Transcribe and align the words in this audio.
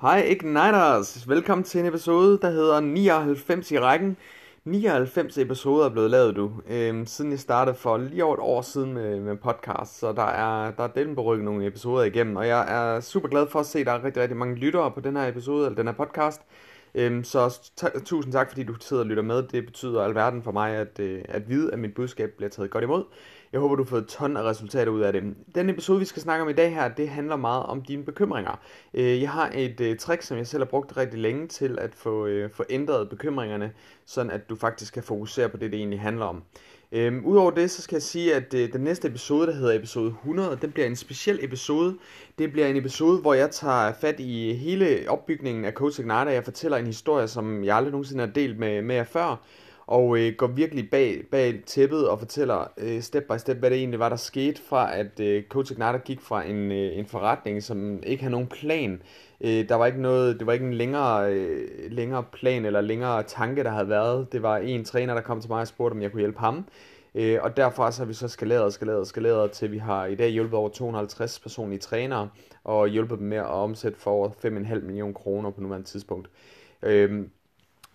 Hej 0.00 0.18
Igniters! 0.30 1.28
Velkommen 1.28 1.64
til 1.64 1.80
en 1.80 1.86
episode, 1.86 2.38
der 2.42 2.50
hedder 2.50 2.80
99 2.80 3.72
i 3.72 3.78
rækken. 3.78 4.16
99 4.64 5.38
episoder 5.38 5.84
er 5.84 5.90
blevet 5.90 6.10
lavet, 6.10 6.36
du, 6.36 6.52
øhm, 6.68 7.06
siden 7.06 7.30
jeg 7.30 7.40
startede 7.40 7.76
for 7.76 7.96
lige 7.96 8.24
over 8.24 8.34
et 8.34 8.40
år 8.40 8.62
siden 8.62 8.92
med, 8.92 9.20
med 9.20 9.36
podcast, 9.36 9.98
så 9.98 10.12
der 10.12 10.22
er, 10.22 10.70
der 10.70 10.82
er 10.82 10.88
delen 10.88 11.14
på 11.14 11.22
ryggen 11.22 11.44
nogle 11.44 11.66
episoder 11.66 12.04
igennem, 12.04 12.36
og 12.36 12.48
jeg 12.48 12.94
er 12.96 13.00
super 13.00 13.28
glad 13.28 13.46
for 13.46 13.60
at 13.60 13.66
se, 13.66 13.78
at 13.78 13.86
der 13.86 13.92
er 13.92 14.04
rigtig, 14.04 14.22
rigtig 14.22 14.36
mange 14.36 14.54
lyttere 14.54 14.90
på 14.90 15.00
den 15.00 15.16
her 15.16 15.28
episode, 15.28 15.66
eller 15.66 15.76
den 15.76 15.86
her 15.86 15.94
podcast. 15.94 16.40
Øhm, 16.94 17.24
så 17.24 17.70
tusind 18.04 18.32
tak, 18.32 18.48
fordi 18.48 18.62
du 18.62 18.74
sidder 18.80 19.02
og 19.02 19.06
lytter 19.08 19.22
med. 19.22 19.42
Det 19.42 19.66
betyder 19.66 20.02
alverden 20.02 20.42
for 20.42 20.52
mig, 20.52 20.74
at, 20.74 21.00
øh, 21.00 21.22
at 21.28 21.48
vide, 21.48 21.72
at 21.72 21.78
mit 21.78 21.94
budskab 21.94 22.30
bliver 22.36 22.50
taget 22.50 22.70
godt 22.70 22.84
imod. 22.84 23.04
Jeg 23.56 23.60
håber, 23.60 23.76
du 23.76 23.82
har 23.82 23.88
fået 23.88 24.06
ton 24.06 24.36
af 24.36 24.42
resultater 24.42 24.92
ud 24.92 25.00
af 25.00 25.12
det. 25.12 25.22
Den 25.54 25.70
episode, 25.70 25.98
vi 25.98 26.04
skal 26.04 26.22
snakke 26.22 26.42
om 26.42 26.48
i 26.48 26.52
dag 26.52 26.74
her, 26.74 26.88
det 26.88 27.08
handler 27.08 27.36
meget 27.36 27.62
om 27.62 27.82
dine 27.82 28.04
bekymringer. 28.04 28.60
Øh, 28.94 29.22
jeg 29.22 29.30
har 29.30 29.50
et 29.54 29.80
øh, 29.80 29.96
trick, 29.98 30.22
som 30.22 30.38
jeg 30.38 30.46
selv 30.46 30.62
har 30.62 30.66
brugt 30.66 30.96
rigtig 30.96 31.20
længe 31.20 31.48
til 31.48 31.78
at 31.78 31.94
få, 31.94 32.26
øh, 32.26 32.50
få 32.50 32.64
ændret 32.70 33.08
bekymringerne, 33.08 33.72
sådan 34.06 34.32
at 34.32 34.48
du 34.48 34.56
faktisk 34.56 34.94
kan 34.94 35.02
fokusere 35.02 35.48
på 35.48 35.56
det, 35.56 35.72
det 35.72 35.78
egentlig 35.78 36.00
handler 36.00 36.24
om. 36.24 36.42
Øhm, 36.92 37.24
Udover 37.24 37.50
det, 37.50 37.70
så 37.70 37.82
skal 37.82 37.96
jeg 37.96 38.02
sige, 38.02 38.34
at 38.34 38.54
øh, 38.54 38.72
den 38.72 38.80
næste 38.80 39.08
episode, 39.08 39.46
der 39.46 39.54
hedder 39.54 39.78
episode 39.78 40.08
100, 40.08 40.58
den 40.62 40.72
bliver 40.72 40.86
en 40.86 40.96
speciel 40.96 41.44
episode. 41.44 41.96
Det 42.38 42.52
bliver 42.52 42.66
en 42.66 42.76
episode, 42.76 43.20
hvor 43.20 43.34
jeg 43.34 43.50
tager 43.50 43.92
fat 44.00 44.20
i 44.20 44.52
hele 44.52 45.04
opbygningen 45.08 45.64
af 45.64 45.72
Coach 45.72 46.00
Ignite. 46.00 46.14
Jeg 46.14 46.44
fortæller 46.44 46.78
en 46.78 46.86
historie, 46.86 47.28
som 47.28 47.64
jeg 47.64 47.76
aldrig 47.76 47.92
nogensinde 47.92 48.26
har 48.26 48.32
delt 48.32 48.58
med, 48.58 48.82
med 48.82 48.94
jer 48.94 49.04
før 49.04 49.46
og 49.86 50.18
øh, 50.18 50.32
går 50.38 50.46
virkelig 50.46 50.90
bag, 50.90 51.22
bag 51.30 51.62
tæppet 51.66 52.08
og 52.08 52.18
fortæller 52.18 52.72
øh, 52.78 53.00
step 53.02 53.24
by 53.24 53.38
step, 53.38 53.56
hvad 53.56 53.70
det 53.70 53.78
egentlig 53.78 54.00
var, 54.00 54.08
der 54.08 54.16
skete 54.16 54.62
fra, 54.62 54.96
at 54.96 55.20
øh, 55.20 55.42
Coach 55.48 55.72
Ignata 55.72 55.98
gik 55.98 56.20
fra 56.20 56.44
en, 56.44 56.72
øh, 56.72 56.98
en 56.98 57.06
forretning, 57.06 57.62
som 57.62 58.02
ikke 58.02 58.22
havde 58.22 58.32
nogen 58.32 58.46
plan. 58.46 59.02
Øh, 59.40 59.68
der 59.68 59.74
var 59.74 59.86
ikke 59.86 60.02
noget, 60.02 60.38
det 60.38 60.46
var 60.46 60.52
ikke 60.52 60.66
en 60.66 60.74
længere, 60.74 61.32
øh, 61.32 61.68
længere 61.90 62.24
plan 62.32 62.64
eller 62.64 62.80
længere 62.80 63.22
tanke, 63.22 63.64
der 63.64 63.70
havde 63.70 63.88
været. 63.88 64.32
Det 64.32 64.42
var 64.42 64.56
en 64.56 64.84
træner, 64.84 65.14
der 65.14 65.20
kom 65.20 65.40
til 65.40 65.50
mig 65.50 65.60
og 65.60 65.68
spurgte, 65.68 65.94
om 65.94 66.02
jeg 66.02 66.10
kunne 66.10 66.20
hjælpe 66.20 66.38
ham. 66.38 66.64
Øh, 67.14 67.38
og 67.42 67.56
derfra 67.56 67.92
så 67.92 68.00
har 68.00 68.06
vi 68.06 68.14
så 68.14 68.28
skaleret 68.28 68.62
og 68.62 68.72
skaleret 68.72 68.98
og 68.98 69.06
skaleret, 69.06 69.50
til 69.50 69.72
vi 69.72 69.78
har 69.78 70.06
i 70.06 70.14
dag 70.14 70.30
hjulpet 70.30 70.54
over 70.54 70.68
250 70.68 71.40
personlige 71.40 71.78
trænere, 71.78 72.28
og 72.64 72.88
hjulpet 72.88 73.18
dem 73.18 73.26
med 73.26 73.36
at 73.36 73.46
omsætte 73.46 73.98
for 73.98 74.10
over 74.10 74.28
5,5 74.28 74.48
millioner 74.80 75.12
kroner 75.14 75.50
på 75.50 75.60
nuværende 75.60 75.86
tidspunkt. 75.86 76.30
Øh, 76.82 77.26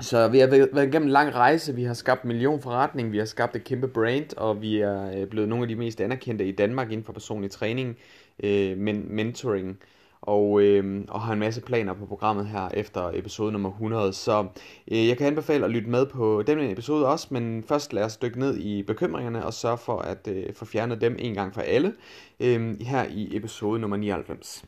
så 0.01 0.27
vi 0.27 0.39
har 0.39 0.47
været 0.47 0.87
igennem 0.87 1.07
en 1.07 1.09
lang 1.09 1.35
rejse, 1.35 1.75
vi 1.75 1.83
har 1.83 1.93
skabt 1.93 2.25
millionforretning, 2.25 3.11
vi 3.11 3.17
har 3.17 3.25
skabt 3.25 3.55
et 3.55 3.63
kæmpe 3.63 3.87
brand, 3.87 4.37
og 4.37 4.61
vi 4.61 4.79
er 4.79 5.21
øh, 5.21 5.27
blevet 5.27 5.49
nogle 5.49 5.63
af 5.63 5.67
de 5.67 5.75
mest 5.75 6.01
anerkendte 6.01 6.45
i 6.45 6.51
Danmark 6.51 6.91
inden 6.91 7.05
for 7.05 7.13
personlig 7.13 7.51
træning, 7.51 7.97
øh, 8.43 8.77
men 8.77 9.15
mentoring, 9.15 9.79
og, 10.21 10.61
øh, 10.61 11.05
og 11.09 11.21
har 11.21 11.33
en 11.33 11.39
masse 11.39 11.61
planer 11.61 11.93
på 11.93 12.05
programmet 12.05 12.47
her 12.47 12.69
efter 12.73 13.11
episode 13.13 13.51
nummer 13.51 13.69
100. 13.69 14.13
Så 14.13 14.47
øh, 14.91 15.07
jeg 15.07 15.17
kan 15.17 15.27
anbefale 15.27 15.65
at 15.65 15.71
lytte 15.71 15.89
med 15.89 16.05
på 16.05 16.43
den 16.47 16.59
episode 16.59 17.07
også, 17.07 17.27
men 17.29 17.63
først 17.63 17.93
lad 17.93 18.03
os 18.03 18.17
dykke 18.17 18.39
ned 18.39 18.57
i 18.57 18.83
bekymringerne 18.83 19.45
og 19.45 19.53
sørge 19.53 19.77
for 19.77 19.97
at 19.97 20.27
øh, 20.27 20.53
få 20.53 20.65
fjernet 20.65 21.01
dem 21.01 21.15
en 21.19 21.33
gang 21.33 21.53
for 21.53 21.61
alle 21.61 21.93
øh, 22.39 22.81
her 22.81 23.05
i 23.09 23.37
episode 23.37 23.79
nummer 23.79 23.97
99. 23.97 24.65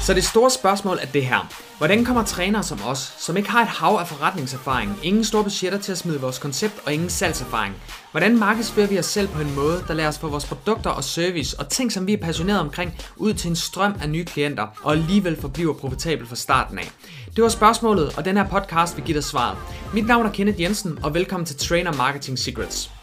Så 0.00 0.14
det 0.14 0.24
store 0.24 0.50
spørgsmål 0.50 0.98
er 1.02 1.06
det 1.06 1.26
her. 1.26 1.48
Hvordan 1.78 2.04
kommer 2.04 2.24
trænere 2.24 2.62
som 2.62 2.80
os, 2.86 3.14
som 3.18 3.36
ikke 3.36 3.50
har 3.50 3.62
et 3.62 3.68
hav 3.68 3.96
af 4.00 4.08
forretningserfaring, 4.08 4.98
ingen 5.02 5.24
store 5.24 5.42
budgetter 5.44 5.78
til 5.78 5.92
at 5.92 5.98
smide 5.98 6.20
vores 6.20 6.38
koncept 6.38 6.74
og 6.86 6.92
ingen 6.92 7.10
salgserfaring, 7.10 7.74
hvordan 8.10 8.38
markedsfører 8.38 8.86
vi 8.86 8.98
os 8.98 9.06
selv 9.06 9.28
på 9.28 9.40
en 9.40 9.54
måde, 9.54 9.84
der 9.88 9.94
lader 9.94 10.08
os 10.08 10.18
få 10.18 10.28
vores 10.28 10.46
produkter 10.46 10.90
og 10.90 11.04
service 11.04 11.60
og 11.60 11.68
ting, 11.68 11.92
som 11.92 12.06
vi 12.06 12.12
er 12.12 12.16
passionerede 12.16 12.60
omkring, 12.60 12.94
ud 13.16 13.34
til 13.34 13.48
en 13.50 13.56
strøm 13.56 13.94
af 14.02 14.10
nye 14.10 14.24
klienter, 14.24 14.66
og 14.82 14.92
alligevel 14.92 15.40
forbliver 15.40 15.74
profitabel 15.74 16.26
fra 16.26 16.36
starten 16.36 16.78
af? 16.78 16.90
Det 17.36 17.42
var 17.42 17.48
spørgsmålet, 17.48 18.16
og 18.16 18.24
den 18.24 18.36
her 18.36 18.48
podcast 18.48 18.96
vil 18.96 19.04
give 19.04 19.16
dig 19.16 19.24
svaret. 19.24 19.58
Mit 19.94 20.06
navn 20.06 20.26
er 20.26 20.30
Kenneth 20.30 20.60
Jensen, 20.60 20.98
og 21.02 21.14
velkommen 21.14 21.46
til 21.46 21.56
Trainer 21.56 21.92
Marketing 21.92 22.38
Secrets. 22.38 22.93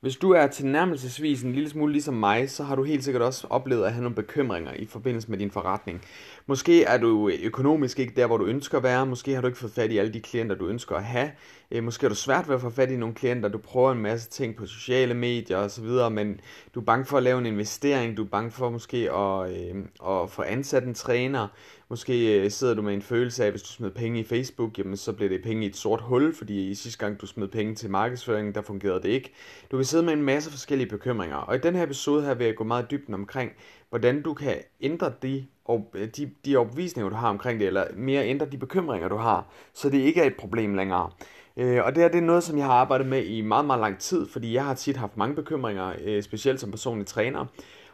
Hvis 0.00 0.16
du 0.16 0.30
er 0.30 0.46
tilnærmelsesvis 0.46 1.42
en 1.42 1.52
lille 1.52 1.70
smule 1.70 1.92
ligesom 1.92 2.14
mig, 2.14 2.50
så 2.50 2.64
har 2.64 2.76
du 2.76 2.84
helt 2.84 3.04
sikkert 3.04 3.22
også 3.22 3.46
oplevet 3.50 3.84
at 3.84 3.92
have 3.92 4.02
nogle 4.02 4.14
bekymringer 4.14 4.72
i 4.72 4.86
forbindelse 4.86 5.30
med 5.30 5.38
din 5.38 5.50
forretning. 5.50 6.04
Måske 6.46 6.84
er 6.84 6.98
du 6.98 7.30
økonomisk 7.42 7.98
ikke 7.98 8.12
der, 8.16 8.26
hvor 8.26 8.36
du 8.36 8.44
ønsker 8.44 8.78
at 8.78 8.84
være. 8.84 9.06
Måske 9.06 9.34
har 9.34 9.40
du 9.40 9.46
ikke 9.46 9.58
fået 9.58 9.72
fat 9.72 9.90
i 9.90 9.98
alle 9.98 10.12
de 10.12 10.20
klienter, 10.20 10.54
du 10.54 10.66
ønsker 10.66 10.96
at 10.96 11.04
have. 11.04 11.30
Øh, 11.70 11.84
måske 11.84 12.04
er 12.04 12.08
du 12.08 12.14
svært 12.14 12.48
ved 12.48 12.54
at 12.54 12.60
få 12.60 12.70
fat 12.70 12.90
i 12.90 12.96
nogle 12.96 13.14
klienter. 13.14 13.48
Du 13.48 13.58
prøver 13.58 13.92
en 13.92 13.98
masse 13.98 14.30
ting 14.30 14.56
på 14.56 14.66
sociale 14.66 15.14
medier 15.14 15.56
osv., 15.56 16.12
men 16.12 16.40
du 16.74 16.80
er 16.80 16.84
bange 16.84 17.04
for 17.04 17.16
at 17.16 17.22
lave 17.22 17.38
en 17.38 17.46
investering. 17.46 18.16
Du 18.16 18.24
er 18.24 18.28
bange 18.28 18.50
for 18.50 18.70
måske 18.70 19.12
at, 19.12 19.50
øh, 19.50 19.84
at 20.08 20.30
få 20.30 20.42
ansat 20.42 20.84
en 20.84 20.94
træner. 20.94 21.48
Måske 21.90 22.40
øh, 22.40 22.50
sidder 22.50 22.74
du 22.74 22.82
med 22.82 22.94
en 22.94 23.02
følelse 23.02 23.44
af, 23.44 23.50
hvis 23.50 23.62
du 23.62 23.68
smed 23.68 23.90
penge 23.90 24.20
i 24.20 24.24
Facebook, 24.24 24.78
jamen 24.78 24.96
så 24.96 25.12
bliver 25.12 25.28
det 25.28 25.42
penge 25.42 25.64
i 25.64 25.68
et 25.68 25.76
sort 25.76 26.00
hul, 26.00 26.34
fordi 26.34 26.68
i 26.68 26.74
sidste 26.74 26.98
gang 26.98 27.20
du 27.20 27.26
smed 27.26 27.48
penge 27.48 27.74
til 27.74 27.90
markedsføring, 27.90 28.54
der 28.54 28.62
fungerede 28.62 29.02
det 29.02 29.08
ikke. 29.08 29.32
Du 29.70 29.76
kan 29.76 29.84
sidde 29.84 30.02
med 30.02 30.12
en 30.12 30.22
masse 30.22 30.50
forskellige 30.50 30.88
bekymringer, 30.88 31.36
og 31.36 31.56
i 31.56 31.58
den 31.58 31.74
her 31.74 31.82
episode 31.82 32.22
her 32.22 32.34
vil 32.34 32.44
jeg 32.44 32.56
gå 32.56 32.64
meget 32.64 32.90
dybden 32.90 33.14
omkring, 33.14 33.52
hvordan 33.88 34.22
du 34.22 34.34
kan 34.34 34.56
ændre 34.80 35.12
de, 35.22 35.46
øh, 35.94 36.08
de, 36.16 36.30
de 36.44 36.56
opvisninger, 36.56 37.08
du 37.10 37.16
har 37.16 37.28
omkring 37.28 37.60
det, 37.60 37.66
eller 37.66 37.84
mere 37.96 38.26
ændre 38.26 38.46
de 38.46 38.58
bekymringer, 38.58 39.08
du 39.08 39.16
har, 39.16 39.46
så 39.74 39.90
det 39.90 39.98
ikke 39.98 40.20
er 40.20 40.26
et 40.26 40.36
problem 40.38 40.74
længere. 40.74 41.10
Øh, 41.56 41.84
og 41.84 41.94
det 41.94 42.02
her 42.02 42.08
det 42.08 42.18
er 42.18 42.22
noget, 42.22 42.42
som 42.42 42.58
jeg 42.58 42.66
har 42.66 42.72
arbejdet 42.72 43.06
med 43.06 43.24
i 43.24 43.40
meget, 43.40 43.64
meget 43.64 43.80
lang 43.80 43.98
tid, 43.98 44.28
fordi 44.28 44.54
jeg 44.54 44.64
har 44.64 44.74
tit 44.74 44.96
haft 44.96 45.16
mange 45.16 45.34
bekymringer, 45.34 45.92
øh, 46.04 46.22
specielt 46.22 46.60
som 46.60 46.70
personlig 46.70 47.06
træner. 47.06 47.46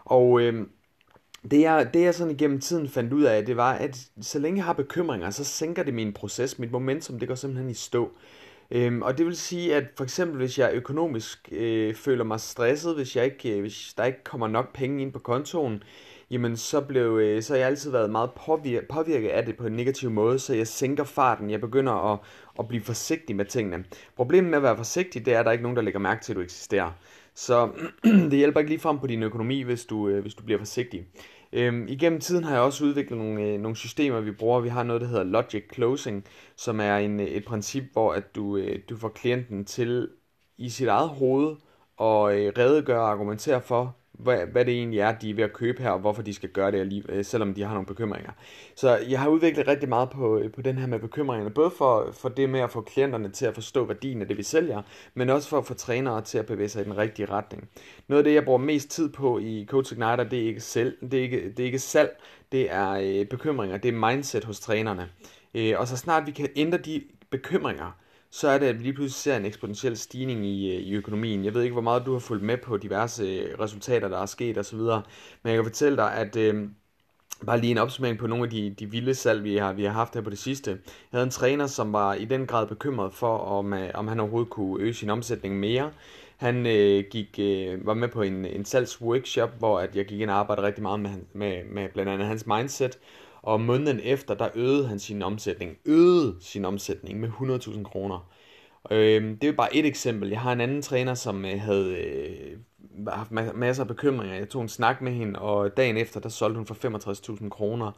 Og 0.04 0.40
øh, 0.40 0.66
det 1.50 1.60
jeg, 1.60 1.90
det 1.94 2.02
jeg 2.02 2.14
sådan 2.14 2.30
igennem 2.30 2.60
tiden 2.60 2.88
fandt 2.88 3.12
ud 3.12 3.22
af, 3.22 3.46
det 3.46 3.56
var, 3.56 3.72
at 3.72 4.08
så 4.20 4.38
længe 4.38 4.56
jeg 4.56 4.64
har 4.64 4.72
bekymringer, 4.72 5.30
så 5.30 5.44
sænker 5.44 5.82
det 5.82 5.94
min 5.94 6.12
proces, 6.12 6.58
mit 6.58 6.72
momentum, 6.72 7.18
det 7.18 7.28
går 7.28 7.34
simpelthen 7.34 7.70
i 7.70 7.74
stå. 7.74 8.10
Øhm, 8.70 9.02
og 9.02 9.18
det 9.18 9.26
vil 9.26 9.36
sige, 9.36 9.74
at 9.74 9.84
for 9.96 10.04
eksempel 10.04 10.36
hvis 10.36 10.58
jeg 10.58 10.70
økonomisk 10.72 11.48
øh, 11.52 11.94
føler 11.94 12.24
mig 12.24 12.40
stresset, 12.40 12.94
hvis, 12.94 13.16
jeg 13.16 13.24
ikke, 13.24 13.56
øh, 13.56 13.60
hvis 13.60 13.94
der 13.96 14.04
ikke 14.04 14.24
kommer 14.24 14.48
nok 14.48 14.74
penge 14.74 15.02
ind 15.02 15.12
på 15.12 15.18
kontoen, 15.18 15.82
jamen 16.30 16.56
så, 16.56 16.80
blev, 16.80 17.18
øh, 17.22 17.42
så 17.42 17.52
har 17.52 17.58
jeg 17.58 17.66
altid 17.66 17.90
været 17.90 18.10
meget 18.10 18.30
påvir- 18.36 18.86
påvirket 18.88 19.28
af 19.28 19.46
det 19.46 19.56
på 19.56 19.66
en 19.66 19.72
negativ 19.72 20.10
måde, 20.10 20.38
så 20.38 20.54
jeg 20.54 20.66
sænker 20.66 21.04
farten, 21.04 21.50
jeg 21.50 21.60
begynder 21.60 22.12
at, 22.12 22.18
at 22.58 22.68
blive 22.68 22.82
forsigtig 22.82 23.36
med 23.36 23.44
tingene. 23.44 23.84
Problemet 24.16 24.50
med 24.50 24.56
at 24.58 24.62
være 24.62 24.76
forsigtig, 24.76 25.26
det 25.26 25.34
er, 25.34 25.38
at 25.38 25.44
der 25.44 25.50
er 25.50 25.52
ikke 25.52 25.62
nogen, 25.62 25.76
der 25.76 25.82
lægger 25.82 26.00
mærke 26.00 26.24
til, 26.24 26.32
at 26.32 26.36
du 26.36 26.42
eksisterer. 26.42 26.90
Så 27.34 27.70
det 28.30 28.32
hjælper 28.32 28.60
ikke 28.60 28.70
lige 28.70 28.80
frem 28.80 28.98
på 28.98 29.06
din 29.06 29.22
økonomi, 29.22 29.62
hvis 29.62 29.84
du, 29.84 30.08
øh, 30.08 30.22
hvis 30.22 30.34
du 30.34 30.42
bliver 30.42 30.58
forsigtig. 30.58 31.06
Øhm, 31.52 31.88
igennem 31.88 32.20
tiden 32.20 32.44
har 32.44 32.52
jeg 32.52 32.62
også 32.62 32.84
udviklet 32.84 33.18
nogle, 33.18 33.42
øh, 33.42 33.60
nogle 33.60 33.76
systemer, 33.76 34.20
vi 34.20 34.32
bruger. 34.32 34.60
Vi 34.60 34.68
har 34.68 34.82
noget, 34.82 35.02
der 35.02 35.08
hedder 35.08 35.24
Logic 35.24 35.64
Closing, 35.74 36.24
som 36.56 36.80
er 36.80 36.96
en, 36.96 37.20
øh, 37.20 37.26
et 37.26 37.44
princip, 37.44 37.84
hvor 37.92 38.12
at 38.12 38.34
du, 38.34 38.56
øh, 38.56 38.80
du 38.88 38.96
får 38.96 39.08
klienten 39.08 39.64
til 39.64 40.08
i 40.56 40.68
sit 40.68 40.88
eget 40.88 41.08
hoved 41.08 41.56
at 42.00 42.36
øh, 42.36 42.52
redegøre 42.58 43.00
og 43.00 43.10
argumentere 43.10 43.62
for, 43.62 43.96
hvad, 44.18 44.38
hvad 44.52 44.64
det 44.64 44.74
egentlig 44.74 45.00
er, 45.00 45.12
de 45.12 45.30
er 45.30 45.34
ved 45.34 45.44
at 45.44 45.52
købe 45.52 45.82
her, 45.82 45.90
og 45.90 45.98
hvorfor 45.98 46.22
de 46.22 46.34
skal 46.34 46.48
gøre 46.48 46.70
det, 46.70 47.04
øh, 47.08 47.24
selvom 47.24 47.54
de 47.54 47.62
har 47.62 47.72
nogle 47.72 47.86
bekymringer. 47.86 48.30
Så 48.74 48.96
jeg 48.96 49.20
har 49.20 49.28
udviklet 49.28 49.68
rigtig 49.68 49.88
meget 49.88 50.10
på, 50.10 50.38
øh, 50.38 50.52
på 50.52 50.62
den 50.62 50.78
her 50.78 50.86
med 50.86 50.98
bekymringerne, 50.98 51.50
både 51.50 51.70
for, 51.70 52.10
for 52.12 52.28
det 52.28 52.50
med 52.50 52.60
at 52.60 52.70
få 52.70 52.80
klienterne 52.80 53.28
til 53.28 53.46
at 53.46 53.54
forstå 53.54 53.84
værdien 53.84 54.22
af 54.22 54.28
det, 54.28 54.36
vi 54.36 54.42
sælger, 54.42 54.82
men 55.14 55.30
også 55.30 55.48
for 55.48 55.58
at 55.58 55.66
få 55.66 55.74
trænere 55.74 56.22
til 56.22 56.38
at 56.38 56.46
bevæge 56.46 56.68
sig 56.68 56.82
i 56.82 56.84
den 56.84 56.96
rigtige 56.96 57.26
retning. 57.30 57.68
Noget 58.08 58.18
af 58.18 58.24
det, 58.24 58.34
jeg 58.34 58.44
bruger 58.44 58.58
mest 58.58 58.90
tid 58.90 59.08
på 59.08 59.38
i 59.38 59.66
Coach 59.68 59.92
Igniter, 59.92 60.24
det 60.24 60.38
er 60.38 60.46
ikke, 60.46 60.60
selv, 60.60 60.96
det 61.10 61.14
er 61.14 61.22
ikke, 61.22 61.50
det 61.50 61.60
er 61.60 61.64
ikke 61.64 61.78
salg, 61.78 62.20
det 62.52 62.72
er 62.72 62.90
øh, 62.90 63.26
bekymringer, 63.26 63.76
det 63.76 63.88
er 63.88 64.10
mindset 64.10 64.44
hos 64.44 64.60
trænerne. 64.60 65.08
Øh, 65.54 65.74
og 65.78 65.88
så 65.88 65.96
snart 65.96 66.26
vi 66.26 66.30
kan 66.30 66.48
ændre 66.56 66.78
de 66.78 67.02
bekymringer, 67.30 67.96
så 68.30 68.48
er 68.48 68.58
det, 68.58 68.66
at 68.66 68.78
vi 68.78 68.82
lige 68.82 68.92
pludselig 68.92 69.14
ser 69.14 69.36
en 69.36 69.44
eksponentiel 69.44 69.96
stigning 69.96 70.46
i, 70.46 70.76
øh, 70.76 70.80
i 70.80 70.94
økonomien. 70.94 71.44
Jeg 71.44 71.54
ved 71.54 71.62
ikke, 71.62 71.72
hvor 71.72 71.82
meget 71.82 72.06
du 72.06 72.12
har 72.12 72.18
fulgt 72.18 72.44
med 72.44 72.56
på 72.56 72.76
diverse 72.76 73.24
øh, 73.24 73.60
resultater, 73.60 74.08
der 74.08 74.18
er 74.18 74.26
sket 74.26 74.58
osv., 74.58 74.78
men 74.78 75.04
jeg 75.44 75.54
kan 75.54 75.64
fortælle 75.64 75.96
dig, 75.96 76.14
at 76.14 76.36
øh, 76.36 76.68
bare 77.46 77.60
lige 77.60 77.70
en 77.70 77.78
opsummering 77.78 78.18
på 78.18 78.26
nogle 78.26 78.44
af 78.44 78.50
de, 78.50 78.74
de 78.78 78.90
vilde 78.90 79.14
salg, 79.14 79.44
vi 79.44 79.56
har, 79.56 79.72
vi 79.72 79.84
har 79.84 79.92
haft 79.92 80.14
her 80.14 80.20
på 80.20 80.30
det 80.30 80.38
sidste. 80.38 80.70
Jeg 80.70 80.78
havde 81.10 81.24
en 81.24 81.30
træner, 81.30 81.66
som 81.66 81.92
var 81.92 82.14
i 82.14 82.24
den 82.24 82.46
grad 82.46 82.66
bekymret 82.66 83.12
for, 83.12 83.38
om, 83.38 83.72
øh, 83.72 83.90
om 83.94 84.08
han 84.08 84.20
overhovedet 84.20 84.50
kunne 84.50 84.82
øge 84.82 84.94
sin 84.94 85.10
omsætning 85.10 85.60
mere. 85.60 85.90
Han 86.36 86.66
øh, 86.66 87.04
gik, 87.10 87.38
øh, 87.38 87.86
var 87.86 87.94
med 87.94 88.08
på 88.08 88.22
en, 88.22 88.44
en 88.44 88.64
salgsworkshop, 88.64 89.58
hvor 89.58 89.80
at 89.80 89.96
jeg 89.96 90.04
gik 90.06 90.20
ind 90.20 90.30
og 90.30 90.36
arbejdede 90.36 90.66
rigtig 90.66 90.82
meget 90.82 91.00
med, 91.00 91.10
med, 91.32 91.64
med 91.64 91.88
blandt 91.88 92.12
andet 92.12 92.28
hans 92.28 92.46
mindset, 92.46 92.98
og 93.46 93.60
måneden 93.60 94.00
efter, 94.02 94.34
der 94.34 94.48
øgede 94.54 94.88
han 94.88 94.98
sin 94.98 95.22
omsætning, 95.22 95.76
øgede 95.84 96.36
sin 96.40 96.64
omsætning 96.64 97.20
med 97.20 97.28
100.000 97.28 97.82
kroner. 97.82 98.30
Øh, 98.90 99.36
det 99.40 99.44
er 99.44 99.52
bare 99.52 99.76
et 99.76 99.86
eksempel. 99.86 100.28
Jeg 100.28 100.40
har 100.40 100.52
en 100.52 100.60
anden 100.60 100.82
træner, 100.82 101.14
som 101.14 101.44
øh, 101.44 101.60
havde 101.60 101.96
øh, 101.96 102.58
haft 103.08 103.30
masser 103.54 103.82
af 103.82 103.88
bekymringer. 103.88 104.36
Jeg 104.36 104.48
tog 104.48 104.62
en 104.62 104.68
snak 104.68 105.02
med 105.02 105.12
hende, 105.12 105.38
og 105.38 105.76
dagen 105.76 105.96
efter, 105.96 106.20
der 106.20 106.28
solgte 106.28 106.56
hun 106.56 106.66
for 106.66 106.74
65.000 106.74 107.48
kroner. 107.48 107.92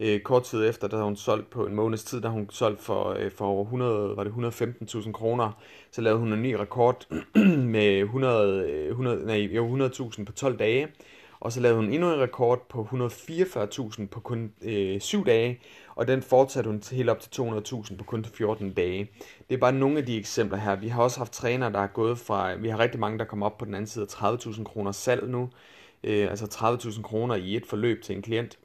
Øh, 0.00 0.20
kort 0.20 0.42
tid 0.42 0.68
efter, 0.68 0.88
der 0.88 1.02
hun 1.02 1.16
solgt 1.16 1.50
på 1.50 1.66
en 1.66 1.74
måneds 1.74 2.04
tid, 2.04 2.20
der 2.20 2.28
hun 2.28 2.50
solgt 2.50 2.80
for, 2.80 3.16
øh, 3.18 3.30
for 3.30 3.46
over 3.46 3.64
100, 3.64 4.16
var 4.16 4.24
det 4.24 4.30
115.000 4.30 5.12
kroner. 5.12 5.62
Så 5.90 6.00
lavede 6.00 6.18
hun 6.18 6.32
en 6.32 6.42
ny 6.42 6.52
rekord 6.52 7.06
med 7.76 7.98
100, 7.98 8.88
100, 8.88 9.16
øh, 9.18 9.26
nej, 9.26 9.88
100.000 9.88 10.24
på 10.24 10.32
12 10.32 10.58
dage 10.58 10.88
og 11.42 11.52
så 11.52 11.60
lavede 11.60 11.76
hun 11.76 11.90
endnu 11.90 12.12
en 12.12 12.20
rekord 12.20 12.68
på 12.68 12.88
144.000 12.92 14.06
på 14.06 14.20
kun 14.20 14.52
øh, 14.62 15.00
7 15.00 15.26
dage, 15.26 15.60
og 15.94 16.08
den 16.08 16.22
fortsatte 16.22 16.70
hun 16.70 16.80
til 16.80 16.96
helt 16.96 17.10
op 17.10 17.20
til 17.20 17.42
200.000 17.42 17.96
på 17.96 18.04
kun 18.04 18.24
14 18.24 18.72
dage. 18.72 19.10
Det 19.48 19.54
er 19.54 19.58
bare 19.58 19.72
nogle 19.72 19.98
af 19.98 20.06
de 20.06 20.16
eksempler 20.16 20.58
her. 20.58 20.76
Vi 20.76 20.88
har 20.88 21.02
også 21.02 21.18
haft 21.18 21.32
trænere, 21.32 21.72
der 21.72 21.78
er 21.78 21.86
gået 21.86 22.18
fra, 22.18 22.54
vi 22.54 22.68
har 22.68 22.78
rigtig 22.78 23.00
mange, 23.00 23.18
der 23.18 23.24
kommer 23.24 23.46
op 23.46 23.58
på 23.58 23.64
den 23.64 23.74
anden 23.74 23.86
side 23.86 24.06
af 24.22 24.34
30.000 24.34 24.64
kroner 24.64 24.92
salg 24.92 25.28
nu, 25.28 25.50
øh, 26.04 26.30
altså 26.30 26.44
30.000 26.84 27.02
kroner 27.02 27.34
i 27.34 27.56
et 27.56 27.66
forløb 27.66 28.02
til 28.02 28.16
en 28.16 28.22
klient. 28.22 28.58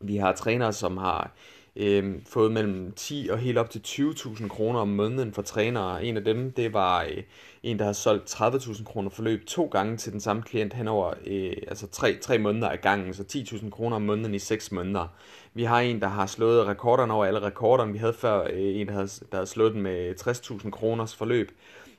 Vi 0.00 0.16
har 0.16 0.32
trænere, 0.32 0.72
som 0.72 0.96
har 0.96 1.32
øh, 1.76 2.14
fået 2.26 2.52
mellem 2.52 2.92
10 2.92 3.28
og 3.32 3.38
helt 3.38 3.58
op 3.58 3.70
til 3.70 3.78
20.000 3.86 4.48
kroner 4.48 4.80
om 4.80 4.88
måneden 4.88 5.32
for 5.32 5.42
trænere. 5.42 6.04
En 6.04 6.16
af 6.16 6.24
dem, 6.24 6.52
det 6.52 6.72
var 6.72 7.02
øh, 7.02 7.22
en, 7.62 7.78
der 7.78 7.84
har 7.84 7.92
solgt 7.92 8.34
30.000 8.34 8.84
kroner 8.84 9.10
forløb 9.10 9.46
to 9.46 9.66
gange 9.66 9.96
til 9.96 10.12
den 10.12 10.20
samme 10.20 10.42
klient 10.42 10.72
hen 10.72 10.88
over 10.88 11.14
øh, 11.26 11.56
altså 11.68 11.86
tre, 11.86 12.16
tre 12.22 12.38
måneder 12.38 12.68
af 12.68 12.80
gangen, 12.80 13.14
så 13.14 13.24
10.000 13.32 13.70
kroner 13.70 13.96
om 13.96 14.02
måneden 14.02 14.34
i 14.34 14.38
6 14.38 14.72
måneder. 14.72 15.06
Vi 15.54 15.64
har 15.64 15.80
en, 15.80 16.00
der 16.00 16.08
har 16.08 16.26
slået 16.26 16.66
rekorderne 16.66 17.12
over 17.12 17.24
alle 17.24 17.42
rekorderne. 17.42 17.92
Vi 17.92 17.98
havde 17.98 18.12
før 18.12 18.42
øh, 18.42 18.80
en, 18.80 18.86
der 18.86 18.92
havde, 18.92 19.08
der 19.08 19.36
havde 19.36 19.46
slået 19.46 19.74
den 19.74 19.82
med 19.82 20.14
60.000 20.20 20.70
kroners 20.70 21.16
forløb. 21.16 21.50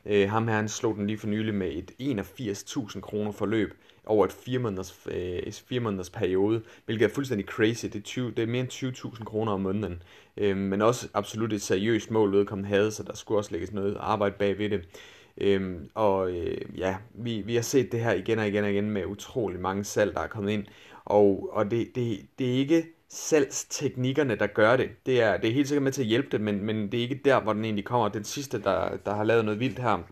Øh, 0.05 0.29
ham 0.29 0.47
her, 0.47 0.55
han 0.55 0.69
slog 0.69 0.95
den 0.95 1.07
lige 1.07 1.17
for 1.17 1.27
nylig 1.27 1.53
med 1.53 1.71
et 1.71 1.91
81.000 2.01 2.99
kroner 2.99 3.31
forløb 3.31 3.73
over 4.05 4.25
et 4.25 4.31
4 4.31 4.59
måneders, 4.59 5.07
øh, 5.11 5.51
4 5.51 5.79
måneders 5.79 6.09
periode, 6.09 6.61
hvilket 6.85 7.05
er 7.05 7.13
fuldstændig 7.13 7.47
crazy. 7.47 7.85
Det 7.85 7.95
er, 7.95 8.01
20, 8.01 8.31
det 8.31 8.39
er 8.39 8.47
mere 8.47 8.61
end 8.61 8.69
20.000 8.69 9.23
kroner 9.23 9.51
om 9.51 9.61
måneden. 9.61 10.03
Øh, 10.37 10.57
men 10.57 10.81
også 10.81 11.07
absolut 11.13 11.53
et 11.53 11.61
seriøst 11.61 12.11
mål, 12.11 12.31
vedkommende 12.31 12.69
havde, 12.69 12.91
så 12.91 13.03
der 13.03 13.15
skulle 13.15 13.39
også 13.39 13.51
lægges 13.51 13.71
noget 13.71 13.97
arbejde 13.99 14.35
bag 14.39 14.57
ved 14.57 14.69
det. 14.69 14.81
Øhm, 15.37 15.89
og 15.95 16.31
øh, 16.31 16.57
ja, 16.77 16.97
vi, 17.13 17.41
vi 17.41 17.55
har 17.55 17.61
set 17.61 17.91
det 17.91 17.99
her 17.99 18.13
igen 18.13 18.39
og 18.39 18.47
igen 18.47 18.63
og 18.63 18.71
igen 18.71 18.91
med 18.91 19.05
utrolig 19.05 19.59
mange 19.59 19.83
salg, 19.83 20.13
der 20.13 20.21
er 20.21 20.27
kommet 20.27 20.51
ind. 20.51 20.65
Og, 21.05 21.49
og 21.53 21.71
det, 21.71 21.95
det, 21.95 22.19
det 22.39 22.49
er 22.49 22.53
ikke 22.53 22.83
salgsteknikkerne, 23.11 24.35
der 24.35 24.47
gør 24.47 24.77
det. 24.77 24.89
Det 25.05 25.21
er, 25.21 25.37
det 25.37 25.49
er 25.49 25.53
helt 25.53 25.67
sikkert 25.67 25.83
med 25.83 25.91
til 25.91 26.01
at 26.01 26.07
hjælpe 26.07 26.27
det, 26.31 26.41
men, 26.41 26.63
men 26.63 26.91
det 26.91 26.97
er 26.97 27.01
ikke 27.01 27.21
der, 27.25 27.41
hvor 27.41 27.53
den 27.53 27.65
egentlig 27.65 27.85
kommer. 27.85 28.09
Den 28.09 28.23
sidste, 28.23 28.61
der, 28.61 28.97
der 29.05 29.13
har 29.15 29.23
lavet 29.23 29.45
noget 29.45 29.59
vildt 29.59 29.79
her, 29.79 30.03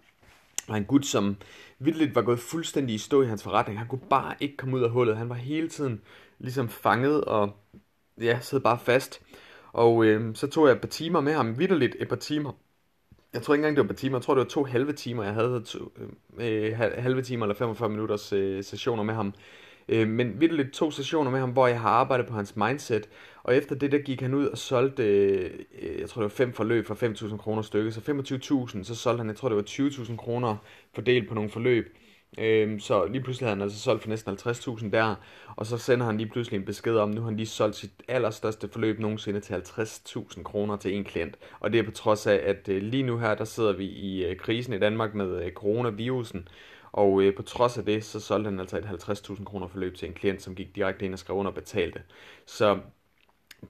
var 0.67 0.75
en 0.75 0.85
gut, 0.85 1.05
som 1.05 1.35
vildt 1.79 2.15
var 2.15 2.21
gået 2.21 2.39
fuldstændig 2.39 2.95
i 2.95 2.97
stå 2.97 3.21
i 3.21 3.25
hans 3.25 3.43
forretning. 3.43 3.79
Han 3.79 3.87
kunne 3.87 4.01
bare 4.09 4.35
ikke 4.39 4.57
komme 4.57 4.77
ud 4.77 4.83
af 4.83 4.89
hullet. 4.89 5.17
Han 5.17 5.29
var 5.29 5.35
hele 5.35 5.69
tiden 5.69 6.01
ligesom 6.39 6.69
fanget 6.69 7.23
og 7.23 7.55
ja, 8.21 8.39
sad 8.41 8.59
bare 8.59 8.79
fast. 8.79 9.21
Og 9.73 10.05
øh, 10.05 10.35
så 10.35 10.47
tog 10.47 10.67
jeg 10.67 10.75
et 10.75 10.81
par 10.81 10.87
timer 10.87 11.21
med 11.21 11.33
ham, 11.33 11.59
vidderligt 11.59 11.95
et 11.99 12.09
par 12.09 12.15
timer. 12.15 12.51
Jeg 13.33 13.41
tror 13.41 13.53
ikke 13.53 13.61
engang, 13.61 13.75
det 13.75 13.83
var 13.83 13.89
et 13.89 13.95
par 13.95 13.99
timer. 13.99 14.17
Jeg 14.17 14.23
tror, 14.23 14.33
det 14.33 14.39
var 14.39 14.49
to 14.49 14.63
halve 14.63 14.93
timer. 14.93 15.23
Jeg 15.23 15.33
havde 15.33 15.63
to, 15.65 15.91
øh, 16.39 16.77
halve 16.77 17.21
timer 17.21 17.45
eller 17.45 17.55
45 17.55 17.89
minutters 17.89 18.33
øh, 18.33 18.63
sessioner 18.63 19.03
med 19.03 19.13
ham. 19.13 19.33
Øh, 19.89 20.07
men 20.07 20.41
vildt 20.41 20.73
to 20.73 20.91
sessioner 20.91 21.31
med 21.31 21.39
ham, 21.39 21.51
hvor 21.51 21.67
jeg 21.67 21.81
har 21.81 21.89
arbejdet 21.89 22.27
på 22.27 22.33
hans 22.33 22.55
mindset, 22.55 23.09
og 23.43 23.55
efter 23.55 23.75
det 23.75 23.91
der 23.91 23.99
gik 23.99 24.21
han 24.21 24.33
ud 24.33 24.45
og 24.45 24.57
solgte, 24.57 25.03
øh, 25.03 25.99
jeg 25.99 26.09
tror 26.09 26.21
det 26.21 26.31
var 26.31 26.45
fem 26.45 26.53
forløb 26.53 26.87
for 26.87 26.95
5.000 26.95 27.37
kroner 27.37 27.61
stykket, 27.61 27.93
så 27.93 27.99
25.000, 27.99 28.83
så 28.83 28.95
solgte 28.95 29.19
han, 29.19 29.27
jeg 29.27 29.35
tror 29.35 29.49
det 29.49 29.55
var 29.55 29.63
20.000 29.63 30.15
kroner 30.15 30.57
fordelt 30.95 31.27
på 31.27 31.33
nogle 31.33 31.49
forløb. 31.49 31.95
Øhm, 32.37 32.79
så 32.79 33.05
lige 33.05 33.23
pludselig 33.23 33.47
havde 33.47 33.55
han 33.55 33.63
altså 33.63 33.79
solgt 33.79 34.01
for 34.01 34.09
næsten 34.09 34.33
50.000 34.33 34.89
der, 34.91 35.15
og 35.55 35.65
så 35.65 35.77
sender 35.77 36.05
han 36.05 36.17
lige 36.17 36.29
pludselig 36.29 36.57
en 36.57 36.65
besked 36.65 36.95
om, 36.95 37.09
nu 37.09 37.21
har 37.21 37.25
han 37.25 37.37
lige 37.37 37.47
solgt 37.47 37.75
sit 37.75 37.91
allerstørste 38.07 38.69
forløb 38.71 38.99
nogensinde 38.99 39.39
til 39.39 39.53
50.000 39.53 40.43
kroner 40.43 40.77
til 40.77 40.95
en 40.95 41.03
klient. 41.03 41.37
Og 41.59 41.73
det 41.73 41.79
er 41.79 41.83
på 41.83 41.91
trods 41.91 42.27
af, 42.27 42.41
at 42.45 42.69
øh, 42.69 42.81
lige 42.81 43.03
nu 43.03 43.17
her, 43.17 43.35
der 43.35 43.45
sidder 43.45 43.73
vi 43.73 43.85
i 43.85 44.25
øh, 44.25 44.37
krisen 44.37 44.73
i 44.73 44.79
Danmark 44.79 45.13
med 45.13 45.43
øh, 45.43 45.51
coronavirusen, 45.51 46.47
og 46.91 47.21
øh, 47.21 47.35
på 47.35 47.41
trods 47.41 47.77
af 47.77 47.85
det, 47.85 48.05
så 48.05 48.19
solgte 48.19 48.49
han 48.49 48.59
altså 48.59 48.77
et 48.77 48.85
50.000 48.85 49.43
kroner 49.43 49.67
forløb 49.67 49.95
til 49.97 50.07
en 50.07 50.13
klient, 50.13 50.41
som 50.41 50.55
gik 50.55 50.75
direkte 50.75 51.05
ind 51.05 51.13
og 51.13 51.19
skrev 51.19 51.37
under 51.37 51.51
og 51.51 51.55
betalte. 51.55 52.01
Så 52.45 52.79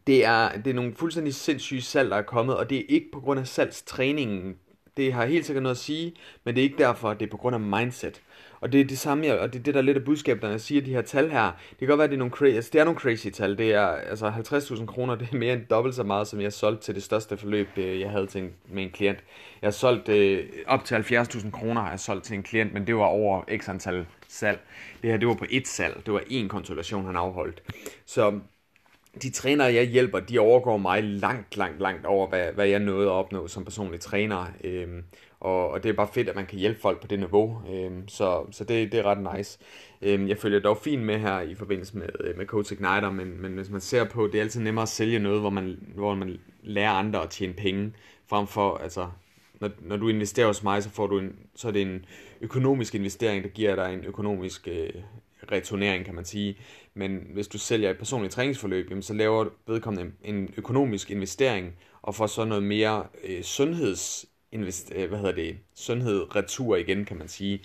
det 0.07 0.25
er, 0.25 0.61
det 0.61 0.67
er 0.67 0.73
nogle 0.73 0.95
fuldstændig 0.95 1.35
sindssyge 1.35 1.81
salg, 1.81 2.09
der 2.09 2.17
er 2.17 2.21
kommet, 2.21 2.57
og 2.57 2.69
det 2.69 2.77
er 2.77 2.85
ikke 2.89 3.11
på 3.13 3.19
grund 3.19 3.39
af 3.39 3.47
salgstræningen. 3.47 4.59
Det 4.99 5.13
har 5.13 5.25
helt 5.25 5.45
sikkert 5.45 5.63
noget 5.63 5.75
at 5.75 5.81
sige, 5.81 6.13
men 6.43 6.55
det 6.55 6.61
er 6.61 6.63
ikke 6.63 6.77
derfor, 6.77 7.13
det 7.13 7.25
er 7.25 7.29
på 7.29 7.37
grund 7.37 7.55
af 7.55 7.59
mindset. 7.59 8.21
Og 8.61 8.71
det 8.71 8.81
er 8.81 8.85
det 8.85 8.99
samme, 8.99 9.39
og 9.39 9.53
det 9.53 9.59
er 9.59 9.63
det, 9.63 9.73
der 9.73 9.79
er 9.79 9.83
lidt 9.83 9.97
af 9.97 10.03
budskabet, 10.03 10.43
når 10.43 10.49
jeg 10.49 10.61
siger 10.61 10.81
de 10.81 10.91
her 10.91 11.01
tal 11.01 11.31
her. 11.31 11.51
Det 11.69 11.77
kan 11.79 11.87
godt 11.87 11.97
være, 11.97 12.03
at 12.03 12.09
det 12.09 12.15
er 12.15 12.19
nogle, 12.19 12.31
crazy, 12.31 12.55
altså, 12.55 12.69
det 12.73 12.81
er 12.81 12.83
nogle 12.83 12.99
crazy 12.99 13.27
tal. 13.27 13.57
Det 13.57 13.73
er 13.73 13.87
altså 13.87 14.29
50.000 14.29 14.85
kroner, 14.85 15.15
det 15.15 15.27
er 15.31 15.37
mere 15.37 15.53
end 15.53 15.65
dobbelt 15.69 15.95
så 15.95 16.03
meget, 16.03 16.27
som 16.27 16.41
jeg 16.41 16.53
solgte 16.53 16.83
til 16.83 16.95
det 16.95 17.03
største 17.03 17.37
forløb, 17.37 17.67
øh, 17.77 17.99
jeg 17.99 18.09
havde 18.09 18.27
til 18.27 18.41
en, 18.41 18.53
med 18.67 18.83
en 18.83 18.89
klient. 18.89 19.19
Jeg 19.61 19.67
har 19.67 19.71
solgt 19.71 20.09
øh, 20.09 20.45
op 20.67 20.85
til 20.85 20.95
70.000 20.95 21.51
kroner, 21.51 21.81
har 21.81 21.89
jeg 21.89 21.99
solgt 21.99 22.25
til 22.25 22.35
en 22.35 22.43
klient, 22.43 22.73
men 22.73 22.87
det 22.87 22.95
var 22.95 23.05
over 23.05 23.43
x 23.57 23.69
antal 23.69 24.05
salg. 24.27 24.59
Det 25.01 25.09
her, 25.09 25.17
det 25.17 25.27
var 25.27 25.33
på 25.33 25.45
et 25.49 25.67
salg. 25.67 26.01
Det 26.05 26.13
var 26.13 26.19
én 26.19 26.47
konsultation, 26.47 27.05
han 27.05 27.15
afholdt. 27.15 27.63
Så 28.05 28.39
de 29.23 29.29
trænere, 29.29 29.73
jeg 29.73 29.85
hjælper, 29.85 30.19
de 30.19 30.39
overgår 30.39 30.77
mig 30.77 31.03
langt, 31.03 31.57
langt, 31.57 31.81
langt 31.81 32.05
over, 32.05 32.27
hvad, 32.27 32.51
hvad 32.53 32.67
jeg 32.67 32.79
nåede 32.79 33.07
at 33.07 33.11
opnå 33.11 33.47
som 33.47 33.63
personlig 33.63 33.99
træner. 33.99 34.45
Øhm, 34.63 35.03
og, 35.39 35.69
og 35.69 35.83
det 35.83 35.89
er 35.89 35.93
bare 35.93 36.07
fedt, 36.13 36.29
at 36.29 36.35
man 36.35 36.45
kan 36.45 36.59
hjælpe 36.59 36.79
folk 36.81 37.01
på 37.01 37.07
det 37.07 37.19
niveau. 37.19 37.61
Øhm, 37.73 38.07
så 38.07 38.45
så 38.51 38.63
det, 38.63 38.91
det 38.91 38.99
er 38.99 39.03
ret 39.03 39.37
nice. 39.37 39.59
Øhm, 40.01 40.27
jeg 40.27 40.37
følger 40.37 40.59
dog 40.59 40.77
fint 40.77 41.03
med 41.03 41.19
her 41.19 41.41
i 41.41 41.55
forbindelse 41.55 41.97
med, 41.97 42.07
øh, 42.19 42.37
med 42.37 42.45
Coach 42.45 42.73
Igniter, 42.73 43.11
men, 43.11 43.41
men 43.41 43.53
hvis 43.53 43.69
man 43.69 43.81
ser 43.81 44.03
på, 44.03 44.27
det 44.27 44.35
er 44.35 44.41
altid 44.41 44.61
nemmere 44.61 44.83
at 44.83 44.89
sælge 44.89 45.19
noget, 45.19 45.39
hvor 45.39 45.49
man, 45.49 45.79
hvor 45.95 46.15
man 46.15 46.39
lærer 46.63 46.91
andre 46.91 47.23
at 47.23 47.29
tjene 47.29 47.53
penge, 47.53 47.93
frem 48.27 48.47
for, 48.47 48.77
altså, 48.77 49.07
når, 49.59 49.69
når 49.81 49.97
du 49.97 50.09
investerer 50.09 50.47
hos 50.47 50.63
mig, 50.63 50.83
så, 50.83 50.89
får 50.89 51.07
du 51.07 51.19
en, 51.19 51.35
så 51.55 51.67
er 51.67 51.71
det 51.71 51.81
en 51.81 52.05
økonomisk 52.41 52.95
investering, 52.95 53.43
der 53.43 53.49
giver 53.49 53.75
dig 53.75 53.93
en 53.93 54.05
økonomisk 54.05 54.67
øh, 54.67 54.89
returnering, 55.51 56.05
kan 56.05 56.15
man 56.15 56.25
sige. 56.25 56.57
Men 56.93 57.19
hvis 57.33 57.47
du 57.47 57.57
sælger 57.57 57.89
et 57.89 57.97
personligt 57.97 58.33
træningsforløb, 58.33 58.89
jamen, 58.89 59.03
så 59.03 59.13
laver 59.13 59.45
vedkommende 59.67 60.11
en 60.23 60.53
økonomisk 60.57 61.11
investering, 61.11 61.73
og 62.01 62.15
får 62.15 62.27
så 62.27 62.45
noget 62.45 62.63
mere 62.63 63.07
øh, 63.23 63.43
sundheds 63.43 64.25
invest, 64.51 64.91
øh, 64.95 65.09
hvad 65.09 65.19
hedder 65.19 65.35
det, 65.35 65.57
sundhed 65.75 66.35
retur 66.35 66.75
igen, 66.75 67.05
kan 67.05 67.17
man 67.17 67.27
sige. 67.27 67.59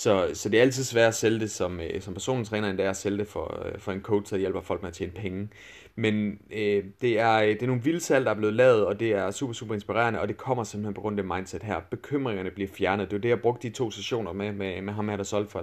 Så, 0.00 0.30
så 0.34 0.48
det 0.48 0.58
er 0.58 0.62
altid 0.62 0.84
svært 0.84 1.08
at 1.08 1.14
sælge 1.14 1.40
det 1.40 1.50
som, 1.50 1.80
øh, 1.80 2.00
som 2.00 2.14
personlig 2.14 2.46
træner, 2.46 2.68
end 2.68 2.78
det 2.78 2.86
er 2.86 2.90
at 2.90 2.96
sælge 2.96 3.18
det 3.18 3.28
for, 3.28 3.66
øh, 3.66 3.78
for 3.78 3.92
en 3.92 4.00
coach, 4.02 4.32
der 4.32 4.38
hjælper 4.38 4.60
folk 4.60 4.82
med 4.82 4.88
at 4.88 4.94
tjene 4.94 5.12
penge. 5.12 5.48
Men 5.94 6.38
øh, 6.52 6.84
det, 7.00 7.20
er, 7.20 7.34
øh, 7.34 7.48
det 7.48 7.62
er 7.62 7.66
nogle 7.66 7.82
vilde 7.82 8.00
salg, 8.00 8.24
der 8.24 8.30
er 8.30 8.34
blevet 8.34 8.54
lavet, 8.54 8.86
og 8.86 9.00
det 9.00 9.12
er 9.12 9.30
super, 9.30 9.52
super 9.52 9.74
inspirerende, 9.74 10.20
og 10.20 10.28
det 10.28 10.36
kommer 10.36 10.64
simpelthen 10.64 10.94
på 10.94 11.00
grund 11.00 11.18
af 11.18 11.24
det 11.24 11.32
mindset 11.36 11.62
her. 11.62 11.80
Bekymringerne 11.90 12.50
bliver 12.50 12.68
fjernet. 12.68 13.10
Det 13.10 13.16
er 13.16 13.20
det, 13.20 13.28
jeg 13.28 13.40
brugte 13.40 13.68
de 13.68 13.74
to 13.74 13.90
sessioner 13.90 14.32
med, 14.32 14.52
med, 14.52 14.82
med 14.82 14.92
ham 14.92 15.08
her, 15.08 15.16
der 15.16 15.24
solgte 15.24 15.50
for 15.50 15.58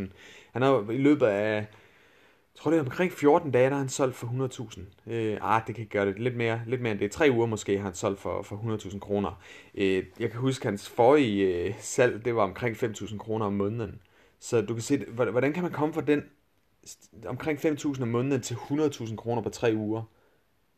50.000. 0.00 0.06
Han 0.52 0.62
har 0.62 0.90
i 0.90 0.98
løbet 0.98 1.26
af 1.26 1.66
jeg 2.56 2.60
tror, 2.60 2.70
det 2.70 2.78
er 2.78 2.84
omkring 2.84 3.12
14 3.12 3.50
dage, 3.50 3.64
der 3.64 3.70
har 3.70 3.78
han 3.78 3.88
solgt 3.88 4.16
for 4.16 4.26
100.000. 5.06 5.12
Øh, 5.12 5.38
ah, 5.40 5.62
det 5.66 5.74
kan 5.74 5.86
gøre 5.86 6.06
det 6.06 6.18
lidt 6.18 6.36
mere, 6.36 6.60
lidt 6.66 6.80
mere 6.80 6.92
end 6.92 7.00
det. 7.00 7.10
Tre 7.10 7.30
uger 7.32 7.46
måske 7.46 7.76
har 7.76 7.84
han 7.84 7.94
solgt 7.94 8.20
for, 8.20 8.42
for 8.42 8.56
100.000 8.56 8.98
kroner. 8.98 9.40
Øh, 9.74 10.04
jeg 10.20 10.30
kan 10.30 10.40
huske, 10.40 10.66
hans 10.66 10.88
forrige 10.88 11.64
øh, 11.64 11.74
salg, 11.78 12.24
det 12.24 12.36
var 12.36 12.42
omkring 12.42 12.76
5.000 12.76 13.18
kroner 13.18 13.46
om 13.46 13.52
måneden. 13.52 14.00
Så 14.40 14.60
du 14.60 14.74
kan 14.74 14.82
se, 14.82 15.04
hvordan 15.12 15.52
kan 15.52 15.62
man 15.62 15.72
komme 15.72 15.94
fra 15.94 16.00
den 16.00 16.22
omkring 17.26 17.58
5.000 17.58 18.02
om 18.02 18.08
måneden 18.08 18.42
til 18.42 18.54
100.000 18.54 19.16
kroner 19.16 19.42
på 19.42 19.50
tre 19.50 19.72
uger? 19.76 20.02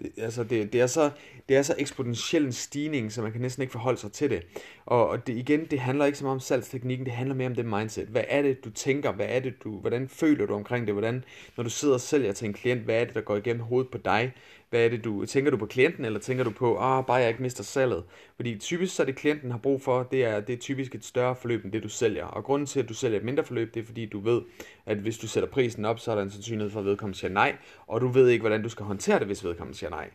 Det, 0.01 0.13
altså 0.17 0.45
det, 0.45 0.73
det, 0.73 0.81
er 0.81 0.87
så, 0.87 1.11
det 1.49 1.57
er 1.57 1.63
så 1.63 1.75
eksponentiel 1.79 2.45
en 2.45 2.53
stigning, 2.53 3.13
så 3.13 3.23
man 3.23 3.33
kan 3.33 3.41
næsten 3.41 3.63
ikke 3.63 3.73
forholde 3.73 3.99
sig 3.99 4.13
til 4.13 4.31
det. 4.31 4.43
Og, 4.87 5.09
og 5.09 5.27
det, 5.27 5.37
igen, 5.37 5.65
det 5.65 5.81
handler 5.81 6.05
ikke 6.05 6.19
så 6.19 6.25
meget 6.25 6.35
om 6.35 6.41
salgsteknikken, 6.41 7.07
det 7.07 7.15
handler 7.15 7.35
mere 7.35 7.49
om 7.49 7.55
det 7.55 7.65
mindset. 7.67 8.09
Hvad 8.09 8.25
er 8.29 8.43
det, 8.43 8.65
du 8.65 8.71
tænker? 8.71 9.13
Hvad 9.13 9.27
er 9.29 9.41
det, 9.41 9.55
du, 9.65 9.79
hvordan 9.79 10.09
føler 10.09 10.47
du 10.47 10.55
omkring 10.55 10.87
det? 10.87 10.95
Hvordan, 10.95 11.25
når 11.57 11.65
du 11.65 11.71
sidder 11.71 11.95
og 11.95 12.01
sælger 12.01 12.33
til 12.33 12.47
en 12.47 12.53
klient, 12.53 12.81
hvad 12.81 13.01
er 13.01 13.05
det, 13.05 13.15
der 13.15 13.21
går 13.21 13.37
igennem 13.37 13.63
hovedet 13.63 13.91
på 13.91 13.99
dig? 13.99 14.33
Hvad 14.71 14.85
er 14.85 14.89
det, 14.89 15.05
du 15.05 15.27
tænker 15.27 15.51
du 15.51 15.57
på 15.57 15.67
klienten, 15.67 16.05
eller 16.05 16.21
tænker 16.21 16.45
du 16.45 16.51
på, 16.51 16.79
ah, 16.79 17.05
bare 17.05 17.17
jeg 17.17 17.29
ikke 17.29 17.43
mister 17.43 17.65
salget? 17.65 18.05
Fordi 18.37 18.59
typisk 18.59 18.97
så 18.97 19.03
er 19.03 19.07
det, 19.07 19.17
klienten 19.17 19.51
har 19.51 19.59
brug 19.59 19.83
for, 19.83 20.03
det 20.03 20.25
er, 20.25 20.41
det 20.41 20.53
er 20.53 20.57
typisk 20.57 20.95
et 20.95 21.05
større 21.05 21.37
forløb, 21.37 21.65
end 21.65 21.73
det 21.73 21.83
du 21.83 21.89
sælger. 21.89 22.25
Og 22.25 22.45
grunden 22.45 22.67
til, 22.67 22.81
at 22.81 22.89
du 22.89 22.95
sælger 22.95 23.19
et 23.19 23.25
mindre 23.25 23.45
forløb, 23.45 23.75
det 23.75 23.81
er 23.81 23.85
fordi, 23.85 24.07
du 24.07 24.21
ved, 24.21 24.43
at 24.87 24.97
hvis 24.97 25.19
du 25.19 25.29
sætter 25.29 25.49
prisen 25.49 25.85
op, 25.85 25.99
så 26.01 26.11
er 26.11 26.15
der 26.15 26.23
en 26.23 26.31
sandsynlighed 26.31 26.71
for, 26.71 26.81
at 26.81 26.87
vedkommende 26.87 27.19
siger 27.19 27.33
nej, 27.33 27.57
og 27.87 28.01
du 28.01 28.09
ved 28.09 28.29
ikke, 28.29 28.43
hvordan 28.43 28.63
du 28.63 28.69
skal 28.69 28.87
håndtere 28.87 29.19
det, 29.19 29.27
hvis 29.27 29.45
vedkommende 29.45 29.79
siger 29.79 29.91
nej. 29.91 30.11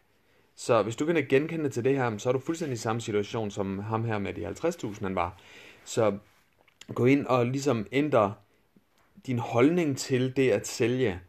Så 0.56 0.84
hvis 0.84 0.96
du 0.96 1.06
kan 1.06 1.26
genkende 1.30 1.70
til 1.70 1.84
det 1.84 1.96
her, 1.96 2.18
så 2.18 2.30
er 2.30 2.34
du 2.34 2.40
fuldstændig 2.40 2.74
i 2.74 2.78
samme 2.78 3.02
situation, 3.02 3.52
som 3.52 3.80
ham 3.80 4.04
her 4.04 4.20
med 4.20 4.34
de 4.34 4.48
50.000 4.48 5.04
han 5.04 5.16
var. 5.16 5.40
Så 5.86 6.18
gå 6.94 7.06
ind 7.06 7.26
og 7.26 7.46
ligesom 7.46 7.88
ændre 7.92 8.34
din 9.26 9.40
holdning 9.40 9.98
til 9.98 10.36
det 10.36 10.52
at 10.52 10.68
sælge 10.68 11.20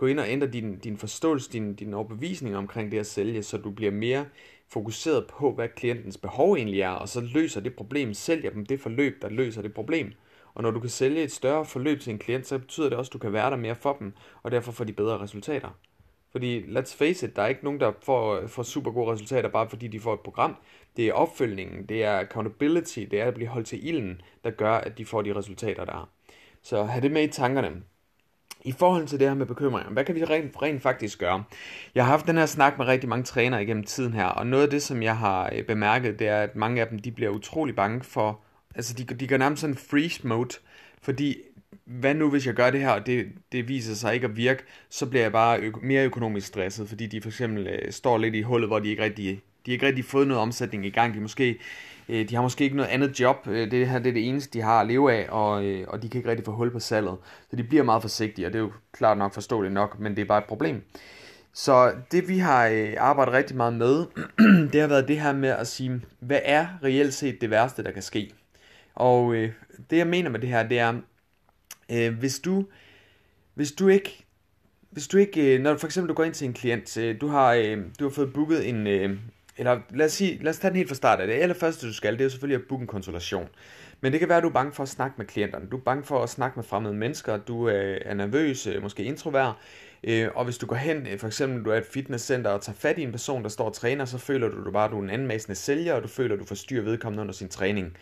gå 0.00 0.06
ind 0.06 0.20
og 0.20 0.28
ændre 0.28 0.46
din, 0.46 0.78
din 0.78 0.96
forståelse, 0.96 1.52
din, 1.52 1.74
din 1.74 1.94
overbevisning 1.94 2.56
omkring 2.56 2.92
det 2.92 2.98
at 2.98 3.06
sælge, 3.06 3.42
så 3.42 3.56
du 3.56 3.70
bliver 3.70 3.92
mere 3.92 4.26
fokuseret 4.68 5.26
på, 5.26 5.52
hvad 5.52 5.68
klientens 5.68 6.18
behov 6.18 6.54
egentlig 6.54 6.80
er, 6.80 6.90
og 6.90 7.08
så 7.08 7.20
løser 7.20 7.60
det 7.60 7.76
problem, 7.76 8.14
sælger 8.14 8.50
dem 8.50 8.66
det 8.66 8.80
forløb, 8.80 9.22
der 9.22 9.28
løser 9.28 9.62
det 9.62 9.74
problem. 9.74 10.12
Og 10.54 10.62
når 10.62 10.70
du 10.70 10.80
kan 10.80 10.90
sælge 10.90 11.22
et 11.22 11.32
større 11.32 11.64
forløb 11.64 12.00
til 12.00 12.12
en 12.12 12.18
klient, 12.18 12.46
så 12.46 12.58
betyder 12.58 12.88
det 12.88 12.98
også, 12.98 13.08
at 13.08 13.12
du 13.12 13.18
kan 13.18 13.32
være 13.32 13.50
der 13.50 13.56
mere 13.56 13.74
for 13.74 13.92
dem, 13.92 14.12
og 14.42 14.50
derfor 14.50 14.72
får 14.72 14.84
de 14.84 14.92
bedre 14.92 15.18
resultater. 15.18 15.68
Fordi, 16.32 16.62
let's 16.62 16.96
face 16.96 17.26
it, 17.26 17.36
der 17.36 17.42
er 17.42 17.46
ikke 17.46 17.64
nogen, 17.64 17.80
der 17.80 17.92
får, 18.02 18.46
får 18.46 18.62
super 18.62 18.90
gode 18.90 19.12
resultater, 19.12 19.48
bare 19.48 19.68
fordi 19.68 19.88
de 19.88 20.00
får 20.00 20.14
et 20.14 20.20
program. 20.20 20.56
Det 20.96 21.08
er 21.08 21.12
opfølgningen, 21.12 21.86
det 21.86 22.04
er 22.04 22.18
accountability, 22.18 23.00
det 23.00 23.20
er 23.20 23.24
at 23.24 23.34
blive 23.34 23.48
holdt 23.48 23.66
til 23.66 23.88
ilden, 23.88 24.20
der 24.44 24.50
gør, 24.50 24.72
at 24.72 24.98
de 24.98 25.04
får 25.04 25.22
de 25.22 25.34
resultater, 25.34 25.84
der 25.84 25.92
er. 25.92 26.08
Så 26.62 26.84
have 26.84 27.02
det 27.02 27.10
med 27.10 27.22
i 27.22 27.28
tankerne 27.28 27.82
i 28.64 28.72
forhold 28.72 29.06
til 29.06 29.20
det 29.20 29.28
her 29.28 29.34
med 29.34 29.46
bekymringer, 29.46 29.90
hvad 29.90 30.04
kan 30.04 30.14
vi 30.14 30.24
rent, 30.24 30.62
rent 30.62 30.82
faktisk 30.82 31.18
gøre? 31.18 31.44
Jeg 31.94 32.04
har 32.04 32.10
haft 32.10 32.26
den 32.26 32.36
her 32.36 32.46
snak 32.46 32.78
med 32.78 32.86
rigtig 32.86 33.08
mange 33.08 33.24
trænere 33.24 33.62
igennem 33.62 33.84
tiden 33.84 34.12
her, 34.12 34.24
og 34.24 34.46
noget 34.46 34.64
af 34.64 34.70
det, 34.70 34.82
som 34.82 35.02
jeg 35.02 35.16
har 35.16 35.50
øh, 35.52 35.64
bemærket, 35.64 36.18
det 36.18 36.28
er, 36.28 36.42
at 36.42 36.56
mange 36.56 36.80
af 36.80 36.88
dem, 36.88 36.98
de 36.98 37.10
bliver 37.10 37.30
utrolig 37.30 37.76
bange 37.76 38.04
for, 38.04 38.40
altså 38.74 38.94
de, 38.94 39.04
de 39.04 39.28
går 39.28 39.36
nærmest 39.36 39.60
sådan 39.60 39.76
freeze 39.76 40.26
mode, 40.26 40.58
fordi 41.02 41.36
hvad 41.84 42.14
nu 42.14 42.30
hvis 42.30 42.46
jeg 42.46 42.54
gør 42.54 42.70
det 42.70 42.80
her, 42.80 42.90
og 42.90 43.06
det, 43.06 43.26
det 43.52 43.68
viser 43.68 43.94
sig 43.94 44.14
ikke 44.14 44.26
at 44.26 44.36
virke, 44.36 44.62
så 44.90 45.06
bliver 45.06 45.22
jeg 45.22 45.32
bare 45.32 45.60
ø- 45.60 45.72
mere 45.82 46.04
økonomisk 46.04 46.46
stresset, 46.46 46.88
fordi 46.88 47.06
de 47.06 47.20
for 47.20 47.28
eksempel 47.28 47.66
øh, 47.66 47.92
står 47.92 48.18
lidt 48.18 48.34
i 48.34 48.42
hullet, 48.42 48.68
hvor 48.68 48.78
de 48.78 48.88
ikke 48.88 49.02
rigtig, 49.02 49.40
de 49.66 49.72
ikke 49.72 49.86
rigtig 49.86 50.04
fået 50.04 50.28
noget 50.28 50.42
omsætning 50.42 50.86
i 50.86 50.90
gang. 50.90 51.14
De, 51.14 51.20
måske, 51.20 51.58
øh, 52.08 52.28
de 52.28 52.34
har 52.34 52.42
måske 52.42 52.64
ikke 52.64 52.76
noget 52.76 52.90
andet 52.90 53.20
job. 53.20 53.36
Øh, 53.46 53.70
det 53.70 53.88
her 53.88 53.98
det 53.98 54.08
er 54.08 54.14
det 54.14 54.28
eneste, 54.28 54.58
de 54.58 54.62
har 54.62 54.80
at 54.80 54.86
leve 54.86 55.12
af, 55.12 55.26
og, 55.28 55.64
øh, 55.64 55.84
og 55.88 56.02
de 56.02 56.08
kan 56.08 56.18
ikke 56.18 56.30
rigtig 56.30 56.44
få 56.44 56.52
hul 56.52 56.70
på 56.70 56.80
salget. 56.80 57.16
Så 57.50 57.56
de 57.56 57.64
bliver 57.64 57.82
meget 57.82 58.02
forsigtige, 58.02 58.46
og 58.46 58.52
det 58.52 58.58
er 58.58 58.62
jo 58.62 58.72
klart 58.92 59.18
nok 59.18 59.34
forståeligt 59.34 59.74
nok, 59.74 59.98
men 59.98 60.16
det 60.16 60.22
er 60.22 60.26
bare 60.26 60.38
et 60.38 60.44
problem. 60.44 60.82
Så 61.52 61.92
det 62.12 62.28
vi 62.28 62.38
har 62.38 62.66
øh, 62.66 62.94
arbejdet 62.98 63.34
rigtig 63.34 63.56
meget 63.56 63.72
med, 63.72 64.06
det 64.72 64.80
har 64.80 64.88
været 64.88 65.08
det 65.08 65.20
her 65.20 65.32
med 65.32 65.48
at 65.48 65.66
sige, 65.66 66.00
hvad 66.20 66.40
er 66.44 66.66
reelt 66.84 67.14
set 67.14 67.40
det 67.40 67.50
værste, 67.50 67.84
der 67.84 67.90
kan 67.90 68.02
ske? 68.02 68.32
Og 68.94 69.34
øh, 69.34 69.52
det 69.90 69.96
jeg 69.96 70.06
mener 70.06 70.30
med 70.30 70.40
det 70.40 70.48
her, 70.48 70.68
det 70.68 70.78
er, 70.78 70.94
øh, 71.92 72.18
hvis 72.18 72.38
du 72.38 72.64
hvis 73.54 73.72
du 73.72 73.88
ikke 73.88 74.24
hvis 74.90 75.08
du 75.08 75.16
ikke 75.16 75.54
øh, 75.54 75.60
når 75.60 75.72
du 75.72 75.78
for 75.78 75.86
eksempel 75.86 76.08
du 76.08 76.14
går 76.14 76.24
ind 76.24 76.34
til 76.34 76.46
en 76.46 76.52
klient, 76.52 76.98
du 77.20 77.28
har 77.28 77.54
du 77.98 78.04
har 78.04 78.10
fået 78.10 78.32
booket 78.32 78.68
en 78.68 78.86
eller 79.60 79.78
lad 79.90 80.06
os 80.06 80.12
sige, 80.12 80.38
lad 80.42 80.50
os 80.50 80.58
tage 80.58 80.70
den 80.70 80.76
helt 80.76 80.88
fra 80.88 80.94
start 80.94 81.20
af. 81.20 81.26
Det 81.26 81.34
allerførste 81.34 81.86
du 81.86 81.92
skal, 81.92 82.12
det 82.12 82.20
er 82.20 82.24
jo 82.24 82.30
selvfølgelig 82.30 82.62
at 82.62 82.68
booke 82.68 82.82
en 82.82 82.86
konsultation. 82.86 83.48
Men 84.00 84.12
det 84.12 84.20
kan 84.20 84.28
være, 84.28 84.38
at 84.38 84.42
du 84.42 84.48
er 84.48 84.52
bange 84.52 84.72
for 84.72 84.82
at 84.82 84.88
snakke 84.88 85.14
med 85.18 85.26
klienterne. 85.26 85.66
Du 85.70 85.76
er 85.76 85.80
bange 85.80 86.04
for 86.04 86.22
at 86.22 86.30
snakke 86.30 86.56
med 86.56 86.64
fremmede 86.64 86.94
mennesker. 86.94 87.36
Du 87.36 87.68
øh, 87.68 88.00
er 88.04 88.14
nervøs, 88.14 88.66
øh, 88.66 88.82
måske 88.82 89.04
introvert. 89.04 89.54
Øh, 90.04 90.28
og 90.34 90.44
hvis 90.44 90.58
du 90.58 90.66
går 90.66 90.76
hen, 90.76 91.06
for 91.18 91.26
eksempel 91.26 91.64
du 91.64 91.70
er 91.70 91.76
et 91.76 91.86
fitnesscenter 91.92 92.50
og 92.50 92.62
tager 92.62 92.76
fat 92.76 92.98
i 92.98 93.02
en 93.02 93.12
person, 93.12 93.42
der 93.42 93.48
står 93.48 93.64
og 93.64 93.74
træner, 93.74 94.04
så 94.04 94.18
føler 94.18 94.48
du, 94.48 94.64
du 94.64 94.70
bare, 94.70 94.84
at 94.84 94.90
du 94.90 94.98
er 94.98 95.02
en 95.02 95.10
anmassende 95.10 95.56
sælger, 95.56 95.94
og 95.94 96.02
du 96.02 96.08
føler, 96.08 96.34
at 96.34 96.40
du 96.40 96.46
forstyrrer 96.46 96.82
vedkommende 96.82 97.20
under 97.20 97.34
sin 97.34 97.48
træning. 97.48 97.96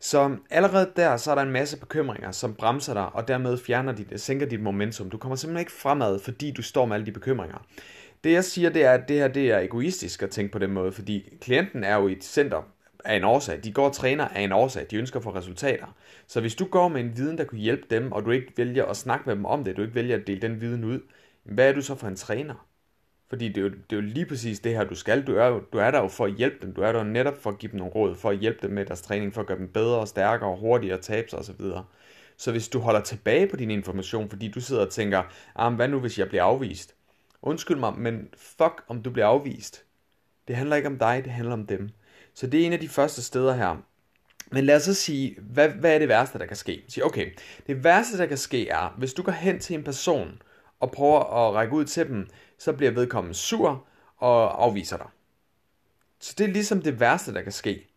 Så 0.00 0.36
allerede 0.50 0.90
der, 0.96 1.16
så 1.16 1.30
er 1.30 1.34
der 1.34 1.42
en 1.42 1.50
masse 1.50 1.80
bekymringer, 1.80 2.32
som 2.32 2.54
bremser 2.54 2.94
dig, 2.94 3.14
og 3.14 3.28
dermed 3.28 3.58
fjerner 3.58 3.92
dit, 3.92 4.20
sænker 4.20 4.46
dit 4.46 4.60
momentum. 4.60 5.10
Du 5.10 5.18
kommer 5.18 5.36
simpelthen 5.36 5.60
ikke 5.60 5.72
fremad, 5.72 6.18
fordi 6.18 6.50
du 6.50 6.62
står 6.62 6.86
med 6.86 6.94
alle 6.96 7.06
de 7.06 7.12
bekymringer. 7.12 7.66
Det 8.24 8.32
jeg 8.32 8.44
siger, 8.44 8.70
det 8.70 8.84
er, 8.84 8.92
at 8.92 9.08
det 9.08 9.16
her 9.16 9.28
det 9.28 9.50
er 9.50 9.58
egoistisk 9.58 10.22
at 10.22 10.30
tænke 10.30 10.52
på 10.52 10.58
den 10.58 10.70
måde, 10.70 10.92
fordi 10.92 11.36
klienten 11.40 11.84
er 11.84 11.96
jo 11.96 12.08
i 12.08 12.12
et 12.12 12.24
center 12.24 12.62
af 13.04 13.16
en 13.16 13.24
årsag. 13.24 13.64
De 13.64 13.72
går 13.72 13.86
og 13.86 13.92
træner 13.92 14.28
af 14.28 14.40
en 14.40 14.52
årsag. 14.52 14.86
De 14.90 14.96
ønsker 14.96 15.18
at 15.18 15.22
få 15.24 15.34
resultater. 15.34 15.96
Så 16.26 16.40
hvis 16.40 16.54
du 16.54 16.64
går 16.64 16.88
med 16.88 17.00
en 17.00 17.16
viden, 17.16 17.38
der 17.38 17.44
kunne 17.44 17.60
hjælpe 17.60 17.86
dem, 17.90 18.12
og 18.12 18.24
du 18.24 18.30
ikke 18.30 18.52
vælger 18.56 18.84
at 18.84 18.96
snakke 18.96 19.24
med 19.26 19.36
dem 19.36 19.44
om 19.44 19.64
det, 19.64 19.76
du 19.76 19.82
ikke 19.82 19.94
vælger 19.94 20.16
at 20.16 20.26
dele 20.26 20.40
den 20.40 20.60
viden 20.60 20.84
ud, 20.84 21.00
hvad 21.44 21.68
er 21.68 21.72
du 21.72 21.82
så 21.82 21.94
for 21.94 22.06
en 22.06 22.16
træner? 22.16 22.66
Fordi 23.28 23.48
det 23.48 23.56
er, 23.56 23.62
jo, 23.62 23.68
det 23.68 23.92
er 23.92 23.96
jo 23.96 24.00
lige 24.00 24.26
præcis 24.26 24.60
det 24.60 24.72
her, 24.72 24.84
du 24.84 24.94
skal. 24.94 25.26
Du 25.26 25.36
er, 25.36 25.60
du 25.72 25.78
er 25.78 25.90
der 25.90 25.98
jo 25.98 26.08
for 26.08 26.24
at 26.24 26.34
hjælpe 26.34 26.56
dem. 26.62 26.74
Du 26.74 26.82
er 26.82 26.92
der 26.92 26.98
jo 26.98 27.04
netop 27.04 27.42
for 27.42 27.50
at 27.50 27.58
give 27.58 27.72
dem 27.72 27.78
nogle 27.78 27.92
råd, 27.92 28.14
for 28.16 28.30
at 28.30 28.38
hjælpe 28.38 28.58
dem 28.62 28.70
med 28.70 28.86
deres 28.86 29.02
træning, 29.02 29.34
for 29.34 29.40
at 29.40 29.46
gøre 29.46 29.58
dem 29.58 29.68
bedre 29.68 29.98
og 29.98 30.08
stærkere 30.08 30.50
og 30.50 30.58
hurtigere, 30.58 30.98
tabe 30.98 31.30
sig 31.30 31.38
osv. 31.38 31.60
Så 32.36 32.50
hvis 32.50 32.68
du 32.68 32.78
holder 32.78 33.00
tilbage 33.00 33.46
på 33.46 33.56
din 33.56 33.70
information, 33.70 34.28
fordi 34.28 34.48
du 34.48 34.60
sidder 34.60 34.82
og 34.86 34.90
tænker, 34.90 35.22
ah, 35.56 35.74
hvad 35.74 35.88
nu 35.88 36.00
hvis 36.00 36.18
jeg 36.18 36.28
bliver 36.28 36.44
afvist? 36.44 36.94
Undskyld 37.42 37.78
mig, 37.78 37.98
men 37.98 38.28
fuck 38.36 38.84
om 38.88 39.02
du 39.02 39.10
bliver 39.10 39.26
afvist. 39.26 39.84
Det 40.48 40.56
handler 40.56 40.76
ikke 40.76 40.88
om 40.88 40.98
dig, 40.98 41.24
det 41.24 41.32
handler 41.32 41.52
om 41.52 41.66
dem. 41.66 41.90
Så 42.34 42.46
det 42.46 42.62
er 42.62 42.66
en 42.66 42.72
af 42.72 42.80
de 42.80 42.88
første 42.88 43.22
steder 43.22 43.54
her. 43.54 43.76
Men 44.50 44.64
lad 44.64 44.76
os 44.76 44.82
så 44.82 44.94
sige, 44.94 45.36
hvad, 45.40 45.68
hvad 45.68 45.94
er 45.94 45.98
det 45.98 46.08
værste, 46.08 46.38
der 46.38 46.46
kan 46.46 46.56
ske? 46.56 46.84
Sige, 46.88 47.04
okay, 47.04 47.30
det 47.66 47.84
værste, 47.84 48.18
der 48.18 48.26
kan 48.26 48.38
ske 48.38 48.68
er, 48.68 48.94
hvis 48.98 49.14
du 49.14 49.22
går 49.22 49.32
hen 49.32 49.58
til 49.58 49.74
en 49.74 49.84
person 49.84 50.42
og 50.80 50.92
prøver 50.92 51.20
at 51.20 51.54
række 51.54 51.74
ud 51.74 51.84
til 51.84 52.08
dem, 52.08 52.28
så 52.58 52.72
bliver 52.72 52.92
vedkommende 52.92 53.34
sur 53.34 53.86
og 54.16 54.64
afviser 54.64 54.96
dig. 54.96 55.06
Så 56.20 56.34
det 56.38 56.44
er 56.44 56.52
ligesom 56.52 56.82
det 56.82 57.00
værste, 57.00 57.34
der 57.34 57.42
kan 57.42 57.52
ske. 57.52 57.91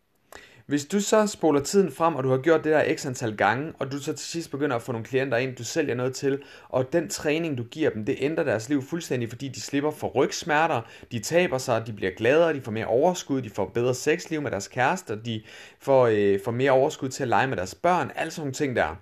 Hvis 0.65 0.85
du 0.85 0.99
så 0.99 1.27
spoler 1.27 1.59
tiden 1.59 1.91
frem, 1.91 2.15
og 2.15 2.23
du 2.23 2.29
har 2.29 2.37
gjort 2.37 2.63
det 2.63 2.71
der 2.71 2.95
x 2.95 3.05
antal 3.05 3.37
gange, 3.37 3.73
og 3.79 3.91
du 3.91 3.99
så 3.99 4.13
til 4.13 4.27
sidst 4.27 4.51
begynder 4.51 4.75
at 4.75 4.81
få 4.81 4.91
nogle 4.91 5.05
klienter 5.05 5.37
ind, 5.37 5.55
du 5.55 5.63
sælger 5.63 5.95
noget 5.95 6.15
til, 6.15 6.43
og 6.69 6.93
den 6.93 7.09
træning, 7.09 7.57
du 7.57 7.63
giver 7.63 7.89
dem, 7.89 8.05
det 8.05 8.15
ændrer 8.19 8.43
deres 8.43 8.69
liv 8.69 8.81
fuldstændig, 8.81 9.29
fordi 9.29 9.47
de 9.47 9.61
slipper 9.61 9.91
for 9.91 10.07
rygsmerter, 10.07 10.81
de 11.11 11.19
taber 11.19 11.57
sig, 11.57 11.87
de 11.87 11.93
bliver 11.93 12.11
gladere, 12.11 12.53
de 12.53 12.61
får 12.61 12.71
mere 12.71 12.85
overskud, 12.85 13.41
de 13.41 13.49
får 13.49 13.65
bedre 13.65 13.93
sexliv 13.93 14.41
med 14.41 14.51
deres 14.51 14.67
kærester, 14.67 15.15
de 15.15 15.41
får, 15.79 16.07
øh, 16.07 16.39
får 16.45 16.51
mere 16.51 16.71
overskud 16.71 17.09
til 17.09 17.23
at 17.23 17.29
lege 17.29 17.47
med 17.47 17.57
deres 17.57 17.75
børn, 17.75 18.11
alle 18.15 18.31
sådan 18.31 18.41
nogle 18.41 18.53
ting 18.53 18.75
der. 18.75 18.95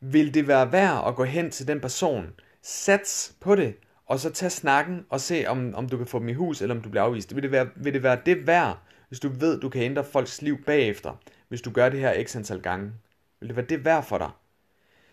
Vil 0.00 0.34
det 0.34 0.48
være 0.48 0.72
værd 0.72 1.04
at 1.08 1.14
gå 1.14 1.24
hen 1.24 1.50
til 1.50 1.68
den 1.68 1.80
person, 1.80 2.26
sats 2.62 3.34
på 3.40 3.54
det, 3.54 3.74
og 4.06 4.20
så 4.20 4.30
tage 4.30 4.50
snakken 4.50 5.04
og 5.10 5.20
se, 5.20 5.44
om, 5.46 5.74
om 5.74 5.88
du 5.88 5.96
kan 5.96 6.06
få 6.06 6.18
dem 6.18 6.28
i 6.28 6.32
hus, 6.32 6.62
eller 6.62 6.74
om 6.74 6.80
du 6.80 6.88
bliver 6.88 7.04
afvist. 7.04 7.34
Vil 7.34 7.42
det 7.42 7.50
være, 7.50 7.68
vil 7.76 7.94
det, 7.94 8.02
være 8.02 8.18
det 8.26 8.46
værd, 8.46 8.78
hvis 9.14 9.20
du 9.20 9.28
ved, 9.28 9.60
du 9.60 9.68
kan 9.68 9.82
ændre 9.82 10.04
folks 10.04 10.42
liv 10.42 10.64
bagefter, 10.64 11.12
hvis 11.48 11.60
du 11.60 11.70
gør 11.70 11.88
det 11.88 12.00
her 12.00 12.24
x 12.24 12.36
antal 12.36 12.60
gange? 12.60 12.92
Vil 13.40 13.48
det 13.48 13.56
være 13.56 13.66
det 13.66 13.84
værd 13.84 14.04
for 14.04 14.18
dig? 14.18 14.30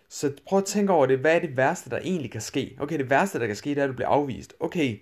Så 0.09 0.31
prøv 0.45 0.59
at 0.59 0.65
tænke 0.65 0.93
over 0.93 1.05
det. 1.05 1.19
Hvad 1.19 1.35
er 1.35 1.39
det 1.39 1.57
værste, 1.57 1.89
der 1.89 1.97
egentlig 1.97 2.31
kan 2.31 2.41
ske? 2.41 2.77
Okay, 2.79 2.97
det 2.97 3.09
værste, 3.09 3.39
der 3.39 3.47
kan 3.47 3.55
ske, 3.55 3.69
det 3.69 3.77
er, 3.77 3.83
at 3.83 3.89
du 3.89 3.93
bliver 3.93 4.07
afvist. 4.07 4.53
Okay, 4.59 4.99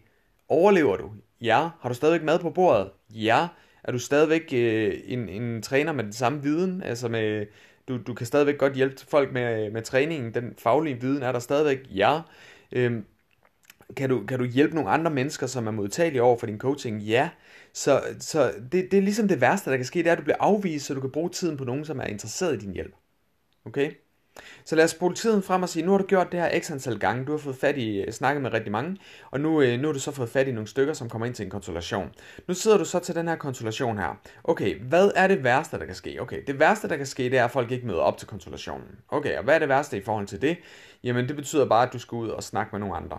overlever 0.47 0.97
du? 0.97 1.11
Ja. 1.41 1.69
Har 1.81 1.89
du 1.89 1.95
stadigvæk 1.95 2.23
mad 2.23 2.39
på 2.39 2.49
bordet? 2.49 2.91
Ja. 3.09 3.47
Er 3.83 3.91
du 3.91 3.99
stadigvæk 3.99 4.53
øh, 4.53 4.93
en, 5.05 5.29
en 5.29 5.61
træner 5.61 5.91
med 5.91 6.03
den 6.03 6.13
samme 6.13 6.43
viden? 6.43 6.83
Altså 6.83 7.07
med, 7.07 7.45
du, 7.87 7.97
du 7.97 8.13
kan 8.13 8.25
stadigvæk 8.25 8.57
godt 8.57 8.73
hjælpe 8.73 8.95
folk 9.09 9.33
med, 9.33 9.65
øh, 9.65 9.73
med 9.73 9.81
træningen. 9.81 10.33
Den 10.33 10.53
faglige 10.57 11.01
viden 11.01 11.23
er 11.23 11.31
der 11.31 11.39
stadigvæk? 11.39 11.79
Ja. 11.95 12.21
Øhm, 12.71 13.05
kan 13.97 14.09
du, 14.09 14.25
kan 14.25 14.39
du 14.39 14.45
hjælpe 14.45 14.75
nogle 14.75 14.89
andre 14.89 15.11
mennesker, 15.11 15.47
som 15.47 15.67
er 15.67 15.71
modtagelige 15.71 16.21
over 16.21 16.37
for 16.37 16.45
din 16.45 16.57
coaching? 16.57 17.01
Ja. 17.01 17.29
Så, 17.79 18.03
så 18.19 18.53
det, 18.71 18.91
det 18.91 18.97
er 18.97 19.01
ligesom 19.01 19.27
det 19.27 19.41
værste, 19.41 19.69
der 19.71 19.75
kan 19.75 19.85
ske, 19.85 19.99
det 19.99 20.07
er, 20.07 20.11
at 20.11 20.17
du 20.17 20.23
bliver 20.23 20.37
afvist, 20.39 20.85
så 20.85 20.93
du 20.93 21.01
kan 21.01 21.11
bruge 21.11 21.29
tiden 21.29 21.57
på 21.57 21.63
nogen, 21.63 21.85
som 21.85 21.99
er 21.99 22.03
interesseret 22.03 22.53
i 22.53 22.57
din 22.57 22.73
hjælp. 22.73 22.93
Okay? 23.65 23.91
Så 24.65 24.75
lad 24.75 24.83
os 24.83 24.91
spole 24.91 25.15
tiden 25.15 25.43
frem 25.43 25.63
og 25.63 25.69
sige, 25.69 25.85
nu 25.85 25.91
har 25.91 25.97
du 25.97 26.05
gjort 26.05 26.31
det 26.31 26.39
her 26.39 26.59
x 26.59 26.71
antal 26.71 26.99
gange, 26.99 27.25
du 27.25 27.31
har 27.31 27.39
fået 27.39 27.55
fat 27.55 27.77
i, 27.77 28.01
øh, 28.01 28.11
snakket 28.11 28.41
med 28.41 28.53
rigtig 28.53 28.71
mange, 28.71 28.97
og 29.31 29.39
nu, 29.39 29.61
øh, 29.61 29.79
nu 29.79 29.87
har 29.87 29.93
du 29.93 29.99
så 29.99 30.11
fået 30.11 30.29
fat 30.29 30.47
i 30.47 30.51
nogle 30.51 30.67
stykker, 30.67 30.93
som 30.93 31.09
kommer 31.09 31.25
ind 31.25 31.35
til 31.35 31.45
en 31.45 31.49
konsultation. 31.49 32.09
Nu 32.47 32.53
sidder 32.53 32.77
du 32.77 32.85
så 32.85 32.99
til 32.99 33.15
den 33.15 33.27
her 33.27 33.35
konsultation 33.35 33.97
her. 33.97 34.19
Okay, 34.43 34.79
hvad 34.79 35.11
er 35.15 35.27
det 35.27 35.43
værste, 35.43 35.79
der 35.79 35.85
kan 35.85 35.95
ske? 35.95 36.21
Okay, 36.21 36.41
det 36.47 36.59
værste, 36.59 36.89
der 36.89 36.97
kan 36.97 37.05
ske, 37.05 37.23
det 37.23 37.37
er, 37.37 37.45
at 37.45 37.51
folk 37.51 37.71
ikke 37.71 37.87
møder 37.87 37.99
op 37.99 38.17
til 38.17 38.27
konsultationen. 38.27 38.99
Okay, 39.09 39.37
og 39.37 39.43
hvad 39.43 39.55
er 39.55 39.59
det 39.59 39.69
værste 39.69 39.97
i 39.97 40.01
forhold 40.03 40.27
til 40.27 40.41
det? 40.41 40.57
Jamen, 41.03 41.27
det 41.27 41.35
betyder 41.35 41.69
bare, 41.69 41.87
at 41.87 41.93
du 41.93 41.99
skal 41.99 42.15
ud 42.15 42.29
og 42.29 42.43
snakke 42.43 42.69
med 42.71 42.79
nogle 42.79 42.95
andre. 42.95 43.17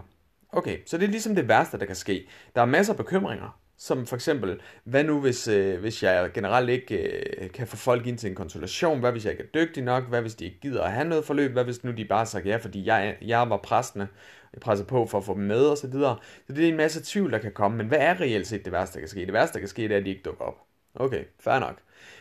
Okay, 0.53 0.79
så 0.87 0.99
det 0.99 1.05
er 1.05 1.11
ligesom 1.11 1.35
det 1.35 1.49
værste, 1.49 1.79
der 1.79 1.87
kan 1.87 1.97
ske. 1.97 2.29
Der 2.55 2.61
er 2.61 2.67
masser 2.67 2.93
af 2.93 2.97
bekymringer, 2.97 3.60
som 3.83 4.07
for 4.07 4.17
eksempel, 4.17 4.61
hvad 4.85 5.05
nu 5.05 5.21
hvis, 5.21 5.49
øh, 5.49 5.81
hvis 5.81 6.03
jeg 6.03 6.31
generelt 6.35 6.71
ikke 6.71 6.97
øh, 6.97 7.51
kan 7.51 7.67
få 7.67 7.77
folk 7.77 8.07
ind 8.07 8.19
til 8.19 8.31
en 8.31 8.35
konsultation? 8.35 9.01
Hvad 9.01 9.13
hvis 9.13 9.25
jeg 9.25 9.33
ikke 9.33 9.45
er 9.45 9.65
dygtig 9.65 9.83
nok? 9.83 10.09
Hvad 10.09 10.21
hvis 10.21 10.35
de 10.35 10.45
ikke 10.45 10.61
gider 10.61 10.83
at 10.83 10.93
have 10.93 11.09
noget 11.09 11.25
forløb? 11.25 11.53
Hvad 11.53 11.65
hvis 11.65 11.85
nu 11.85 11.93
de 11.93 12.05
bare 12.05 12.27
sagde 12.27 12.49
ja, 12.49 12.57
fordi 12.57 12.87
jeg, 12.87 13.17
jeg 13.23 13.51
var 13.51 13.57
præstende, 13.57 14.07
jeg 14.53 14.61
presser 14.61 14.85
på 14.85 15.07
for 15.07 15.19
at 15.19 15.25
få 15.25 15.35
dem 15.35 15.43
med 15.43 15.67
og 15.67 15.79
så 15.79 15.87
videre. 15.87 16.17
Så 16.47 16.53
det 16.53 16.65
er 16.65 16.69
en 16.69 16.77
masse 16.77 17.01
tvivl, 17.05 17.33
der 17.33 17.39
kan 17.39 17.53
komme. 17.53 17.77
Men 17.77 17.87
hvad 17.87 17.99
er 17.99 18.21
reelt 18.21 18.47
set 18.47 18.65
det 18.65 18.73
værste, 18.73 18.95
der 18.95 19.01
kan 19.01 19.09
ske? 19.09 19.27
Det 19.27 19.33
værste, 19.33 19.55
der 19.55 19.59
kan 19.59 19.69
ske, 19.69 19.83
det 19.83 19.93
er, 19.93 19.97
at 19.97 20.05
de 20.05 20.11
ikke 20.11 20.23
dukker 20.23 20.45
op. 20.45 20.57
Okay, 20.95 21.25
fair 21.39 21.59
nok. 21.59 21.77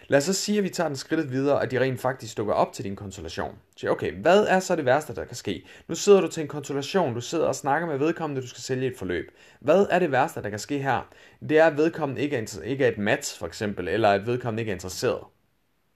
Lad 0.09 0.17
os 0.17 0.23
så 0.23 0.33
sige, 0.33 0.57
at 0.57 0.63
vi 0.63 0.69
tager 0.69 0.87
den 0.87 0.97
skridtet 0.97 1.31
videre, 1.31 1.63
at 1.63 1.71
de 1.71 1.79
rent 1.79 2.01
faktisk 2.01 2.37
dukker 2.37 2.53
op 2.53 2.73
til 2.73 2.83
din 2.83 2.95
konsultation. 2.95 3.55
Så 3.77 3.89
okay, 3.89 4.13
hvad 4.13 4.45
er 4.47 4.59
så 4.59 4.75
det 4.75 4.85
værste, 4.85 5.15
der 5.15 5.25
kan 5.25 5.35
ske? 5.35 5.65
Nu 5.87 5.95
sidder 5.95 6.21
du 6.21 6.27
til 6.27 6.41
en 6.41 6.47
konsultation, 6.47 7.13
du 7.13 7.21
sidder 7.21 7.45
og 7.45 7.55
snakker 7.55 7.87
med 7.87 7.97
vedkommende, 7.97 8.41
du 8.41 8.47
skal 8.47 8.61
sælge 8.61 8.87
et 8.87 8.97
forløb. 8.97 9.31
Hvad 9.59 9.85
er 9.89 9.99
det 9.99 10.11
værste, 10.11 10.41
der 10.41 10.49
kan 10.49 10.59
ske 10.59 10.79
her? 10.79 11.09
Det 11.49 11.59
er, 11.59 11.65
at 11.65 11.77
vedkommende 11.77 12.21
ikke 12.21 12.37
er, 12.37 12.61
ikke 12.63 12.85
er 12.85 12.89
et 12.89 12.97
match, 12.97 13.39
for 13.39 13.47
eksempel, 13.47 13.87
eller 13.87 14.09
at 14.09 14.25
vedkommende 14.25 14.61
ikke 14.61 14.69
er 14.69 14.75
interesseret. 14.75 15.23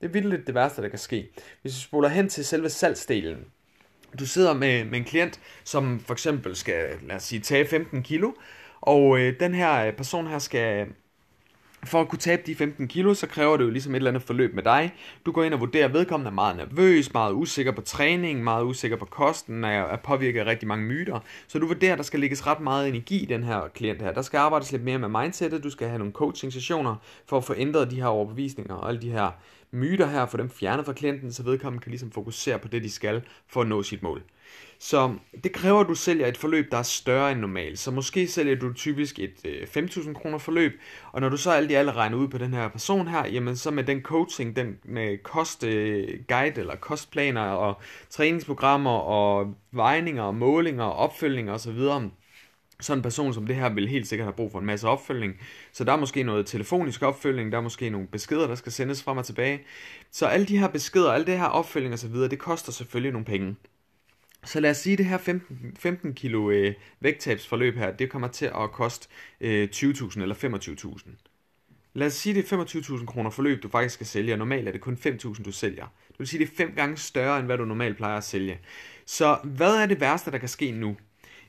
Det 0.02 0.08
er 0.08 0.12
vildt 0.12 0.48
det 0.48 0.56
værste, 0.56 0.82
der 0.82 0.90
kan 0.90 1.00
ske. 1.00 1.30
Hvis 1.62 1.76
vi 1.76 1.82
spoler 1.82 2.10
hen 2.10 2.30
til 2.30 2.46
selve 2.46 2.70
salgsdelen, 2.70 3.46
du 4.20 4.26
sidder 4.26 4.54
med, 4.54 4.86
med 4.86 5.00
en 5.00 5.06
klient, 5.06 5.40
som 5.64 6.00
for 6.00 6.14
eksempel 6.14 6.56
skal, 6.56 6.86
lad 7.08 7.16
os 7.16 7.24
sige, 7.24 7.40
tage 7.40 7.68
15 7.68 8.04
kilo, 8.04 8.32
og 8.82 9.20
øh, 9.20 9.40
den 9.40 9.54
her 9.54 9.86
øh, 9.86 9.94
person 9.94 10.28
her 10.28 10.40
skal 10.40 10.88
for 11.86 12.02
at 12.02 12.08
kunne 12.08 12.20
tabe 12.20 12.42
de 12.46 12.56
15 12.56 12.88
kilo, 12.88 13.14
så 13.14 13.28
kræver 13.28 13.58
det 13.58 13.64
jo 13.64 13.70
ligesom 13.70 13.92
et 13.92 13.96
eller 13.96 14.12
andet 14.12 14.24
forløb 14.24 14.56
med 14.56 14.64
dig. 14.64 14.94
Du 15.26 15.32
går 15.32 15.44
ind 15.44 15.54
og 15.54 15.60
vurderer, 15.60 15.86
at 15.86 15.94
vedkommende 15.94 16.30
er 16.30 16.34
meget 16.34 16.58
nervøs, 16.58 17.14
meget 17.14 17.34
usikker 17.34 17.72
på 17.72 17.82
træning, 17.82 18.44
meget 18.44 18.64
usikker 18.64 18.98
på 18.98 19.06
kosten, 19.06 19.64
er, 19.64 19.70
er 19.70 19.98
påvirket 19.98 20.40
af 20.40 20.46
rigtig 20.46 20.68
mange 20.68 20.86
myter. 20.86 21.20
Så 21.48 21.60
du 21.60 21.68
vurderer, 21.68 21.92
at 21.92 21.98
der 21.98 22.04
skal 22.04 22.20
lægges 22.20 22.48
ret 22.48 22.60
meget 22.60 22.88
energi 22.88 23.24
i 23.24 23.26
den 23.26 23.44
her 23.44 23.62
klient 23.76 24.02
her. 24.02 24.14
Der 24.14 24.22
skal 24.22 24.38
arbejdes 24.38 24.72
lidt 24.72 24.84
mere 24.84 25.00
med 25.00 25.10
mindsetet, 25.22 25.64
du 25.64 25.70
skal 25.70 25.88
have 25.88 26.00
nogle 26.00 26.14
coaching 26.14 26.54
sessioner 26.54 26.96
for 27.26 27.38
at 27.38 27.44
få 27.44 27.54
ændret 27.58 27.92
de 27.92 27.96
her 27.96 28.08
overbevisninger 28.08 28.76
og 28.76 28.90
alle 28.90 29.02
de 29.02 29.12
her 29.12 29.32
myter 29.72 30.08
her, 30.08 30.26
for 30.26 30.38
dem 30.38 30.50
fjernet 30.50 30.86
fra 30.86 30.94
klienten, 30.94 31.34
så 31.34 31.44
vedkommende 31.44 31.84
kan 31.84 31.90
ligesom 31.90 32.12
fokusere 32.12 32.60
på 32.60 32.68
det, 32.68 32.84
de 32.84 32.92
skal 32.92 33.22
for 33.48 33.62
at 33.62 33.68
nå 33.68 33.84
sit 33.84 34.04
mål. 34.04 34.24
Så 34.86 35.16
det 35.44 35.52
kræver, 35.52 35.80
at 35.80 35.88
du 35.88 35.96
sælger 35.96 36.28
et 36.28 36.38
forløb, 36.38 36.72
der 36.72 36.78
er 36.78 36.84
større 36.84 37.32
end 37.32 37.40
normalt. 37.40 37.80
Så 37.80 37.92
måske 37.92 38.28
sælger 38.28 38.56
du 38.56 38.74
typisk 38.74 39.20
et 39.20 39.34
øh, 39.46 39.68
5.000 39.84 40.14
kroner 40.14 40.38
forløb, 40.38 40.82
og 41.12 41.22
når 41.22 41.30
du 41.30 41.38
så 41.38 41.52
alt 41.52 41.72
i 41.72 41.74
alt 41.74 41.96
regner 41.96 42.18
ud 42.18 42.28
på 42.28 42.38
den 42.38 42.54
her 42.54 42.68
person 42.68 43.08
her, 43.08 43.28
jamen 43.28 43.56
så 43.56 43.72
med 43.72 43.84
den 43.84 44.02
coaching, 44.02 44.56
den 44.56 44.78
med 44.84 45.18
kostguide 45.18 46.48
øh, 46.48 46.58
eller 46.58 46.76
kostplaner 46.76 47.42
og 47.42 47.82
træningsprogrammer 48.10 48.92
og 48.92 49.56
vejninger 49.72 50.24
og 50.24 50.36
målinger 50.36 50.84
og 50.84 50.96
opfølgninger 50.96 51.54
osv., 51.54 51.80
sådan 52.80 53.00
en 53.00 53.02
person 53.02 53.34
som 53.34 53.48
det 53.48 53.56
her 53.56 53.70
vil 53.70 53.88
helt 53.88 54.08
sikkert 54.08 54.26
have 54.26 54.34
brug 54.34 54.52
for 54.52 54.60
en 54.60 54.66
masse 54.66 54.88
opfølgning. 54.88 55.34
Så 55.72 55.84
der 55.84 55.92
er 55.92 55.98
måske 55.98 56.24
noget 56.24 56.46
telefonisk 56.46 57.02
opfølgning, 57.02 57.52
der 57.52 57.58
er 57.58 57.62
måske 57.62 57.90
nogle 57.90 58.08
beskeder, 58.08 58.48
der 58.48 58.56
skal 58.56 58.72
sendes 58.72 59.04
frem 59.04 59.18
og 59.18 59.26
tilbage. 59.26 59.62
Så 60.12 60.26
alle 60.26 60.46
de 60.46 60.58
her 60.58 60.68
beskeder, 60.68 61.12
alle 61.12 61.26
det 61.26 61.38
her 61.38 61.46
opfølgning 61.46 61.94
osv., 61.94 62.14
det 62.14 62.40
koster 62.40 62.72
selvfølgelig 62.72 63.12
nogle 63.12 63.26
penge. 63.26 63.56
Så 64.46 64.60
lad 64.60 64.72
os 64.72 64.78
sige, 64.78 64.94
at 64.94 64.98
det 64.98 65.06
her 65.06 65.18
15, 65.18 65.76
15 65.80 66.14
kilo 66.14 66.52
øh, 66.52 66.74
vægttabsforløb 67.00 67.78
her, 67.78 67.92
det 67.92 68.10
kommer 68.10 68.28
til 68.28 68.46
at 68.46 68.72
koste 68.72 69.08
øh, 69.42 69.70
20.000 69.76 70.22
eller 70.22 70.36
25.000. 70.36 71.10
Lad 71.94 72.08
os 72.08 72.14
sige, 72.14 72.36
det 72.36 72.52
er 72.52 72.64
25.000 72.66 73.06
kroner 73.06 73.30
forløb, 73.30 73.64
du 73.64 73.70
faktisk 73.70 73.94
skal 73.94 74.08
sælge, 74.08 74.34
og 74.34 74.38
normalt 74.38 74.68
er 74.68 74.72
det 74.72 74.82
kun 74.82 74.98
5.000, 75.06 75.44
du 75.44 75.52
sælger. 75.52 75.86
Det 76.08 76.20
vil 76.20 76.28
sige, 76.28 76.46
det 76.46 76.52
er 76.52 76.56
fem 76.56 76.74
gange 76.76 76.98
større, 76.98 77.40
end 77.40 77.46
hvad 77.46 77.58
du 77.58 77.66
normalt 77.66 77.98
plejer 77.98 78.18
at 78.18 78.24
sælge. 78.24 78.60
Så 79.06 79.38
hvad 79.44 79.76
er 79.76 79.86
det 79.86 80.00
værste, 80.00 80.32
der 80.32 80.38
kan 80.38 80.50
ske 80.50 80.72
nu? 80.72 80.98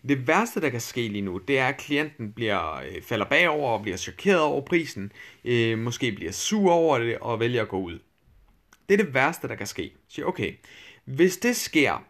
Det 0.09 0.27
værste, 0.27 0.61
der 0.61 0.71
kan 0.71 0.81
ske 0.81 1.09
lige 1.09 1.23
nu, 1.23 1.39
det 1.39 1.59
er, 1.59 1.67
at 1.67 1.77
klienten 1.77 2.33
bliver, 2.33 2.77
øh, 2.77 3.03
falder 3.03 3.25
bagover 3.25 3.71
og 3.71 3.83
bliver 3.83 3.97
chokeret 3.97 4.41
over 4.41 4.61
prisen, 4.61 5.13
øh, 5.45 5.79
måske 5.79 6.13
bliver 6.13 6.33
sur 6.33 6.73
over 6.73 6.99
det 6.99 7.19
og 7.19 7.41
vælger 7.41 7.63
at 7.63 7.69
gå 7.69 7.81
ud. 7.81 7.99
Det 8.89 9.01
er 9.01 9.05
det 9.05 9.15
værste, 9.15 9.49
der 9.49 9.55
kan 9.55 9.67
ske. 9.67 9.93
Så 10.09 10.25
okay, 10.25 10.53
hvis 11.05 11.37
det 11.37 11.57
sker, 11.57 12.05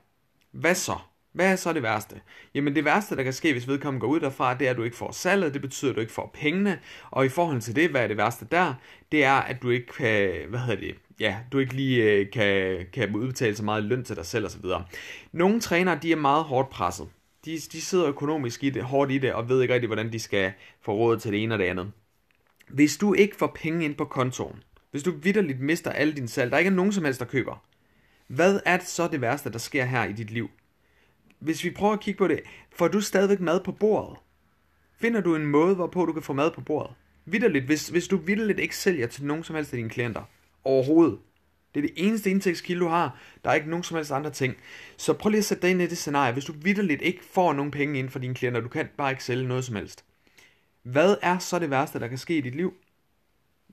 hvad 0.55 0.75
så? 0.75 0.97
Hvad 1.33 1.53
er 1.53 1.57
så 1.57 1.73
det 1.73 1.83
værste? 1.83 2.21
Jamen 2.55 2.75
det 2.75 2.85
værste, 2.85 3.17
der 3.17 3.23
kan 3.23 3.33
ske, 3.33 3.53
hvis 3.53 3.69
vedkommende 3.69 4.01
går 4.01 4.09
ud 4.09 4.21
derfra, 4.21 4.55
det 4.55 4.67
er, 4.67 4.71
at 4.71 4.77
du 4.77 4.83
ikke 4.83 4.97
får 4.97 5.13
salget, 5.13 5.55
det 5.55 5.63
betyder, 5.63 5.91
at 5.91 5.97
du 5.97 6.01
ikke 6.01 6.13
får 6.13 6.31
pengene, 6.35 6.79
og 7.11 7.27
i 7.27 7.29
forhold 7.29 7.61
til 7.61 7.77
det, 7.77 7.91
hvad 7.91 8.03
er 8.03 8.07
det 8.09 8.17
værste 8.17 8.47
der? 8.51 8.75
Det 9.13 9.25
er, 9.25 9.35
at 9.35 9.63
du 9.63 9.71
ikke 9.71 9.87
kan, 9.87 10.49
hvad 10.49 10.61
hedder 10.61 10.81
det, 10.81 10.95
ja, 11.21 11.37
du 11.53 11.59
ikke 11.59 11.75
lige 11.75 12.03
øh, 12.03 12.31
kan, 12.31 12.87
kan 12.93 13.17
udbetale 13.17 13.57
så 13.57 13.65
meget 13.65 13.85
løn 13.85 14.05
til 14.05 14.17
dig 14.17 14.27
selv 14.27 14.47
osv. 14.47 14.65
Nogle 15.33 15.61
trænere, 15.61 15.99
de 16.03 16.13
er 16.13 16.17
meget 16.17 16.45
hårdt 16.45 16.71
presset. 16.71 17.09
De, 17.45 17.59
de 17.73 17.81
sidder 17.81 18.07
økonomisk 18.07 18.65
i 18.65 18.71
det, 18.71 18.83
hårdt 18.83 19.11
i 19.11 19.19
det, 19.19 19.33
og 19.33 19.49
ved 19.49 19.63
ikke 19.63 19.75
rigtig, 19.75 19.89
hvordan 19.89 20.13
de 20.13 20.19
skal 20.19 20.53
få 20.83 20.95
råd 20.95 21.19
til 21.19 21.33
det 21.33 21.43
ene 21.43 21.55
og 21.55 21.59
det 21.59 21.65
andet. 21.65 21.93
Hvis 22.69 22.97
du 22.97 23.15
ikke 23.15 23.37
får 23.37 23.57
penge 23.63 23.85
ind 23.85 23.95
på 23.95 24.05
kontoen, 24.05 24.63
hvis 24.91 25.03
du 25.03 25.13
vidderligt 25.23 25.61
mister 25.61 25.91
alle 25.91 26.13
dine 26.13 26.29
salg, 26.29 26.51
der 26.51 26.59
ikke 26.59 26.69
er 26.69 26.75
nogen 26.75 26.93
som 26.93 27.05
helst, 27.05 27.21
der 27.21 27.27
køber, 27.27 27.65
hvad 28.27 28.61
er 28.65 28.77
det 28.77 28.87
så 28.87 29.09
det 29.09 29.21
værste, 29.21 29.53
der 29.53 29.59
sker 29.59 29.85
her 29.85 30.05
i 30.05 30.13
dit 30.13 30.31
liv? 30.31 30.51
Hvis 31.39 31.65
vi 31.65 31.71
prøver 31.71 31.93
at 31.93 32.01
kigge 32.01 32.19
på 32.19 32.29
det, 32.29 32.41
får 32.73 32.89
du 32.89 33.01
stadigvæk 33.01 33.41
mad 33.41 33.61
på 33.61 33.73
bordet? 33.73 34.19
Finder 35.01 35.21
du 35.21 35.37
en 35.37 35.47
måde, 35.47 35.75
hvorpå 35.75 36.05
du 36.05 36.13
kan 36.13 36.23
få 36.23 36.33
mad 36.33 36.51
på 36.51 36.61
bordet? 36.61 36.95
Vitterligt, 37.25 37.65
hvis, 37.65 37.89
hvis 37.89 38.09
du 38.09 38.17
vitterligt 38.17 38.61
ikke 38.61 38.77
sælger 38.77 39.07
til 39.07 39.25
nogen 39.25 39.45
som 39.45 39.57
helst 39.57 39.73
af 39.73 39.77
dine 39.77 39.91
klienter, 39.91 40.23
overhovedet, 40.65 41.19
det 41.75 41.85
er 41.85 41.89
det 41.89 42.07
eneste 42.07 42.31
indtægtskilde, 42.31 42.81
du 42.81 42.89
har. 42.89 43.21
Der 43.45 43.51
er 43.51 43.55
ikke 43.55 43.71
nogen 43.71 43.83
som 43.83 43.97
helst 43.97 44.13
andre 44.13 44.31
ting. 44.31 44.57
Så 44.97 45.13
prøv 45.13 45.31
lige 45.31 45.39
at 45.39 45.45
sætte 45.45 45.63
dig 45.63 45.71
ind 45.71 45.83
i 45.83 45.87
det 45.87 45.99
scenarie. 45.99 46.33
Hvis 46.33 46.45
du 46.45 46.53
vidderligt 46.63 47.03
ikke 47.03 47.25
får 47.25 47.53
nogen 47.53 47.71
penge 47.71 47.99
ind 47.99 48.09
fra 48.09 48.19
dine 48.19 48.35
klienter, 48.35 48.61
du 48.61 48.69
kan 48.69 48.89
bare 48.97 49.11
ikke 49.11 49.25
sælge 49.25 49.49
noget 49.49 49.65
som 49.65 49.77
helst. 49.77 50.05
Hvad 50.83 51.17
er 51.23 51.39
så 51.39 51.59
det 51.59 51.71
værste, 51.71 52.01
der 52.01 52.09
kan 52.09 52.19
ske 52.19 52.39
i 52.39 52.41
dit 52.41 52.55
liv? 52.55 52.75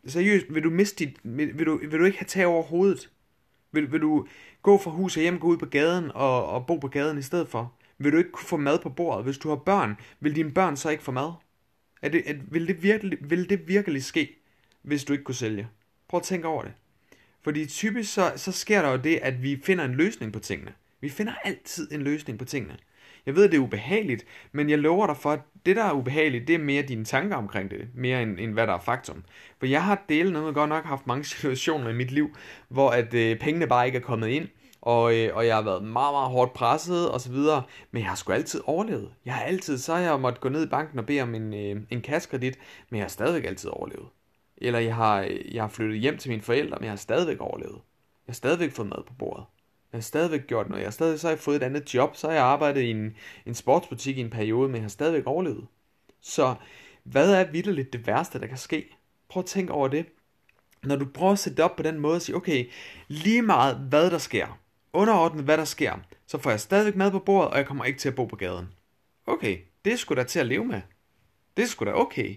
Seriøst, 0.07 0.45
vil 0.49 0.63
du 0.63 0.69
miste 0.69 1.05
dit, 1.05 1.17
vil, 1.23 1.65
du, 1.65 1.77
vil 1.77 1.99
du 1.99 2.05
ikke 2.05 2.17
have 2.17 2.27
tag 2.27 2.45
over 2.45 2.63
hovedet? 2.63 3.09
Vil, 3.71 3.91
vil 3.91 4.01
du 4.01 4.27
gå 4.61 4.77
fra 4.77 4.91
hus 4.91 5.17
og 5.17 5.21
hjem, 5.21 5.39
gå 5.39 5.47
ud 5.47 5.57
på 5.57 5.65
gaden 5.65 6.11
og, 6.11 6.45
og 6.45 6.67
bo 6.67 6.77
på 6.77 6.87
gaden 6.87 7.17
i 7.17 7.21
stedet 7.21 7.47
for? 7.47 7.73
Vil 7.97 8.11
du 8.11 8.17
ikke 8.17 8.31
kunne 8.31 8.47
få 8.47 8.57
mad 8.57 8.79
på 8.79 8.89
bordet? 8.89 9.23
Hvis 9.23 9.37
du 9.37 9.49
har 9.49 9.55
børn, 9.55 9.97
vil 10.19 10.35
dine 10.35 10.51
børn 10.51 10.77
så 10.77 10.89
ikke 10.89 11.03
få 11.03 11.11
mad? 11.11 11.31
Er 12.01 12.09
det, 12.09 12.29
er, 12.29 12.33
vil, 12.51 12.67
det 12.67 12.83
virkelig, 12.83 13.17
vil 13.21 13.49
det 13.49 13.67
virkelig 13.67 14.03
ske, 14.03 14.39
hvis 14.81 15.03
du 15.03 15.13
ikke 15.13 15.23
kunne 15.23 15.35
sælge? 15.35 15.67
Prøv 16.07 16.17
at 16.17 16.23
tænke 16.23 16.47
over 16.47 16.63
det. 16.63 16.73
Fordi 17.41 17.65
typisk 17.65 18.13
så, 18.13 18.33
så 18.35 18.51
sker 18.51 18.81
der 18.81 18.89
jo 18.89 18.97
det, 18.97 19.19
at 19.21 19.43
vi 19.43 19.61
finder 19.63 19.85
en 19.85 19.95
løsning 19.95 20.33
på 20.33 20.39
tingene. 20.39 20.73
Vi 21.01 21.09
finder 21.09 21.33
altid 21.43 21.91
en 21.91 22.01
løsning 22.01 22.39
på 22.39 22.45
tingene. 22.45 22.77
Jeg 23.25 23.35
ved, 23.35 23.49
det 23.49 23.57
er 23.57 23.61
ubehageligt, 23.61 24.25
men 24.51 24.69
jeg 24.69 24.79
lover 24.79 25.07
dig 25.07 25.17
for, 25.17 25.31
at 25.31 25.39
det, 25.65 25.75
der 25.75 25.83
er 25.83 25.93
ubehageligt, 25.93 26.47
det 26.47 26.55
er 26.55 26.59
mere 26.59 26.81
dine 26.81 27.05
tanker 27.05 27.35
omkring 27.35 27.71
det, 27.71 27.87
mere 27.95 28.23
end, 28.23 28.39
end 28.39 28.53
hvad 28.53 28.67
der 28.67 28.73
er 28.73 28.79
faktum. 28.79 29.23
For 29.59 29.65
jeg 29.65 29.83
har 29.83 30.03
delt 30.09 30.33
noget, 30.33 30.55
godt 30.55 30.69
nok 30.69 30.85
haft 30.85 31.07
mange 31.07 31.23
situationer 31.33 31.89
i 31.89 31.93
mit 31.93 32.11
liv, 32.11 32.35
hvor 32.69 32.89
at 32.89 33.13
øh, 33.13 33.39
pengene 33.39 33.67
bare 33.67 33.85
ikke 33.85 33.97
er 33.97 34.01
kommet 34.01 34.27
ind, 34.27 34.47
og, 34.81 35.17
øh, 35.17 35.35
og 35.35 35.47
jeg 35.47 35.55
har 35.55 35.61
været 35.61 35.83
meget, 35.83 36.13
meget 36.13 36.29
hårdt 36.29 36.53
presset 36.53 37.11
og 37.11 37.21
så 37.21 37.31
videre, 37.31 37.63
men 37.91 38.01
jeg 38.01 38.09
har 38.09 38.15
sgu 38.15 38.33
altid 38.33 38.61
overlevet. 38.65 39.13
Jeg 39.25 39.33
har 39.33 39.41
altid, 39.41 39.77
så 39.77 39.93
har 39.93 40.01
jeg 40.01 40.19
måttet 40.19 40.41
gå 40.41 40.49
ned 40.49 40.63
i 40.63 40.69
banken 40.69 40.99
og 40.99 41.05
bede 41.05 41.21
om 41.21 41.35
en, 41.35 41.53
øh, 41.53 41.81
en 41.89 42.01
kaskredit, 42.01 42.59
men 42.89 42.97
jeg 42.97 43.03
har 43.03 43.09
stadigvæk 43.09 43.45
altid 43.45 43.69
overlevet. 43.69 44.07
Eller 44.57 44.79
jeg 44.79 44.95
har, 44.95 45.21
øh, 45.21 45.55
jeg 45.55 45.63
har 45.63 45.67
flyttet 45.67 45.99
hjem 45.99 46.17
til 46.17 46.29
mine 46.29 46.41
forældre, 46.41 46.77
men 46.79 46.83
jeg 46.83 46.91
har 46.91 46.97
stadigvæk 46.97 47.39
overlevet. 47.39 47.81
Jeg 48.27 48.31
har 48.31 48.33
stadigvæk 48.33 48.71
fået 48.71 48.89
mad 48.89 49.03
på 49.07 49.13
bordet. 49.13 49.45
Jeg 49.93 49.97
har 49.97 50.01
stadigvæk 50.01 50.47
gjort 50.47 50.69
noget. 50.69 50.81
Jeg 50.81 50.87
har 50.87 50.91
stadig, 50.91 51.19
så 51.19 51.27
har 51.27 51.31
jeg 51.31 51.39
fået 51.39 51.55
et 51.55 51.63
andet 51.63 51.93
job. 51.93 52.15
Så 52.15 52.27
har 52.27 52.33
jeg 52.33 52.43
arbejdet 52.43 52.81
i 52.81 52.89
en, 52.89 53.15
en 53.45 53.55
sportsbutik 53.55 54.17
i 54.17 54.21
en 54.21 54.29
periode, 54.29 54.67
men 54.67 54.75
jeg 54.75 54.83
har 54.83 54.89
stadigvæk 54.89 55.27
overlevet. 55.27 55.67
Så 56.21 56.55
hvad 57.03 57.33
er 57.33 57.51
vidderligt 57.51 57.93
det 57.93 58.07
værste, 58.07 58.39
der 58.39 58.47
kan 58.47 58.57
ske? 58.57 58.97
Prøv 59.29 59.41
at 59.41 59.45
tænke 59.45 59.73
over 59.73 59.87
det. 59.87 60.05
Når 60.83 60.95
du 60.95 61.05
prøver 61.05 61.31
at 61.31 61.39
sætte 61.39 61.57
det 61.57 61.65
op 61.65 61.75
på 61.75 61.83
den 61.83 61.99
måde 61.99 62.15
og 62.15 62.21
sige, 62.21 62.35
okay, 62.35 62.69
lige 63.07 63.41
meget 63.41 63.77
hvad 63.77 64.11
der 64.11 64.17
sker, 64.17 64.59
underordnet 64.93 65.43
hvad 65.43 65.57
der 65.57 65.65
sker, 65.65 65.95
så 66.27 66.37
får 66.37 66.49
jeg 66.49 66.59
stadigvæk 66.59 66.95
mad 66.95 67.11
på 67.11 67.19
bordet, 67.19 67.51
og 67.51 67.57
jeg 67.57 67.65
kommer 67.65 67.85
ikke 67.85 67.99
til 67.99 68.09
at 68.09 68.15
bo 68.15 68.25
på 68.25 68.35
gaden. 68.35 68.67
Okay, 69.25 69.57
det 69.85 69.99
skulle 69.99 70.15
sgu 70.15 70.15
da 70.15 70.23
til 70.23 70.39
at 70.39 70.45
leve 70.45 70.65
med. 70.65 70.81
Det 71.57 71.69
skulle 71.69 71.91
sgu 71.91 71.97
da 71.97 72.01
okay. 72.01 72.35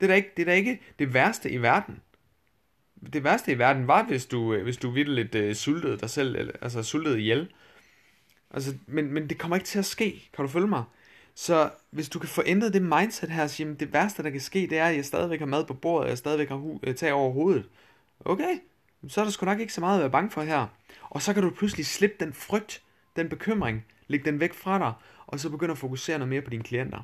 Det 0.00 0.06
er 0.06 0.06
da 0.06 0.14
ikke 0.14 0.30
det, 0.36 0.42
er 0.42 0.46
da 0.46 0.52
ikke 0.52 0.80
det 0.98 1.14
værste 1.14 1.50
i 1.50 1.62
verden. 1.62 2.00
Det 3.12 3.24
værste 3.24 3.52
i 3.52 3.58
verden 3.58 3.86
var, 3.86 4.02
hvis 4.02 4.26
du, 4.26 4.52
øh, 4.52 4.62
hvis 4.62 4.76
du 4.76 4.90
lidt 4.92 5.34
øh, 5.34 5.54
sultede 5.54 5.98
dig 5.98 6.10
selv, 6.10 6.36
eller, 6.36 6.52
altså 6.60 6.82
sultede 6.82 7.20
ihjel. 7.20 7.48
Altså, 8.50 8.74
men, 8.86 9.12
men 9.12 9.28
det 9.28 9.38
kommer 9.38 9.56
ikke 9.56 9.66
til 9.66 9.78
at 9.78 9.84
ske, 9.84 10.30
kan 10.32 10.44
du 10.44 10.48
følge 10.48 10.66
mig? 10.66 10.84
Så 11.34 11.70
hvis 11.90 12.08
du 12.08 12.18
kan 12.18 12.28
få 12.28 12.42
ændret 12.46 12.72
det 12.72 12.82
mindset 12.82 13.30
her, 13.30 13.46
så 13.46 13.54
sige, 13.54 13.74
det 13.74 13.92
værste, 13.92 14.22
der 14.22 14.30
kan 14.30 14.40
ske, 14.40 14.66
det 14.70 14.78
er, 14.78 14.84
at 14.84 14.96
jeg 14.96 15.04
stadigvæk 15.04 15.38
har 15.38 15.46
mad 15.46 15.64
på 15.64 15.74
bordet, 15.74 16.04
og 16.04 16.08
jeg 16.10 16.18
stadigvæk 16.18 16.48
har 16.48 16.56
hu- 16.56 16.80
øh, 16.82 16.94
tag 16.94 17.12
over 17.12 17.32
hovedet. 17.32 17.68
Okay, 18.20 18.58
så 19.08 19.20
er 19.20 19.24
der 19.24 19.32
sgu 19.32 19.46
nok 19.46 19.60
ikke 19.60 19.72
så 19.72 19.80
meget 19.80 19.96
at 19.96 20.00
være 20.00 20.10
bange 20.10 20.30
for 20.30 20.42
her. 20.42 20.66
Og 21.10 21.22
så 21.22 21.34
kan 21.34 21.42
du 21.42 21.50
pludselig 21.50 21.86
slippe 21.86 22.16
den 22.20 22.32
frygt, 22.32 22.82
den 23.16 23.28
bekymring, 23.28 23.84
lægge 24.08 24.30
den 24.30 24.40
væk 24.40 24.54
fra 24.54 24.78
dig, 24.78 24.92
og 25.26 25.40
så 25.40 25.50
begynde 25.50 25.72
at 25.72 25.78
fokusere 25.78 26.18
noget 26.18 26.28
mere 26.28 26.42
på 26.42 26.50
dine 26.50 26.64
klienter. 26.64 27.02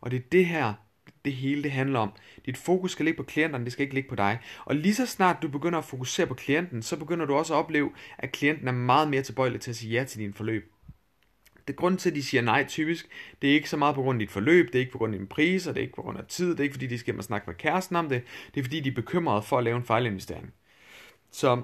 Og 0.00 0.10
det 0.10 0.16
er 0.16 0.28
det 0.32 0.46
her, 0.46 0.74
det 1.24 1.32
hele 1.32 1.62
det 1.62 1.70
handler 1.70 1.98
om. 1.98 2.12
Dit 2.46 2.56
fokus 2.56 2.92
skal 2.92 3.04
ligge 3.04 3.16
på 3.16 3.22
klienterne, 3.22 3.64
det 3.64 3.72
skal 3.72 3.82
ikke 3.82 3.94
ligge 3.94 4.08
på 4.08 4.14
dig. 4.14 4.38
Og 4.64 4.74
lige 4.76 4.94
så 4.94 5.06
snart 5.06 5.36
du 5.42 5.48
begynder 5.48 5.78
at 5.78 5.84
fokusere 5.84 6.26
på 6.26 6.34
klienten, 6.34 6.82
så 6.82 6.96
begynder 6.96 7.26
du 7.26 7.34
også 7.34 7.54
at 7.54 7.58
opleve, 7.58 7.90
at 8.18 8.32
klienten 8.32 8.68
er 8.68 8.72
meget 8.72 9.08
mere 9.10 9.22
tilbøjelig 9.22 9.60
til 9.60 9.70
at 9.70 9.76
sige 9.76 9.92
ja 9.92 10.04
til 10.04 10.20
din 10.20 10.34
forløb. 10.34 10.72
Det 11.68 11.76
grund 11.76 11.98
til, 11.98 12.10
at 12.10 12.16
de 12.16 12.22
siger 12.22 12.42
nej 12.42 12.64
typisk, 12.68 13.08
det 13.42 13.50
er 13.50 13.54
ikke 13.54 13.70
så 13.70 13.76
meget 13.76 13.94
på 13.94 14.02
grund 14.02 14.16
af 14.16 14.26
dit 14.26 14.32
forløb, 14.32 14.66
det 14.66 14.74
er 14.74 14.80
ikke 14.80 14.92
på 14.92 14.98
grund 14.98 15.14
af 15.14 15.18
din 15.18 15.28
pris, 15.28 15.66
og 15.66 15.74
det 15.74 15.80
er 15.80 15.82
ikke 15.82 15.96
på 15.96 16.02
grund 16.02 16.18
af 16.18 16.24
tid, 16.28 16.50
det 16.50 16.60
er 16.60 16.64
ikke 16.64 16.74
fordi, 16.74 16.86
de 16.86 16.98
skal 16.98 17.12
hjem 17.12 17.18
og 17.18 17.24
snakke 17.24 17.50
med 17.50 17.54
kæresten 17.54 17.96
om 17.96 18.08
det, 18.08 18.22
det 18.54 18.60
er 18.60 18.64
fordi, 18.64 18.80
de 18.80 18.88
er 18.88 18.94
bekymrede 18.94 19.42
for 19.42 19.58
at 19.58 19.64
lave 19.64 19.76
en 19.76 19.84
fejlinvestering. 19.84 20.52
Så 21.30 21.62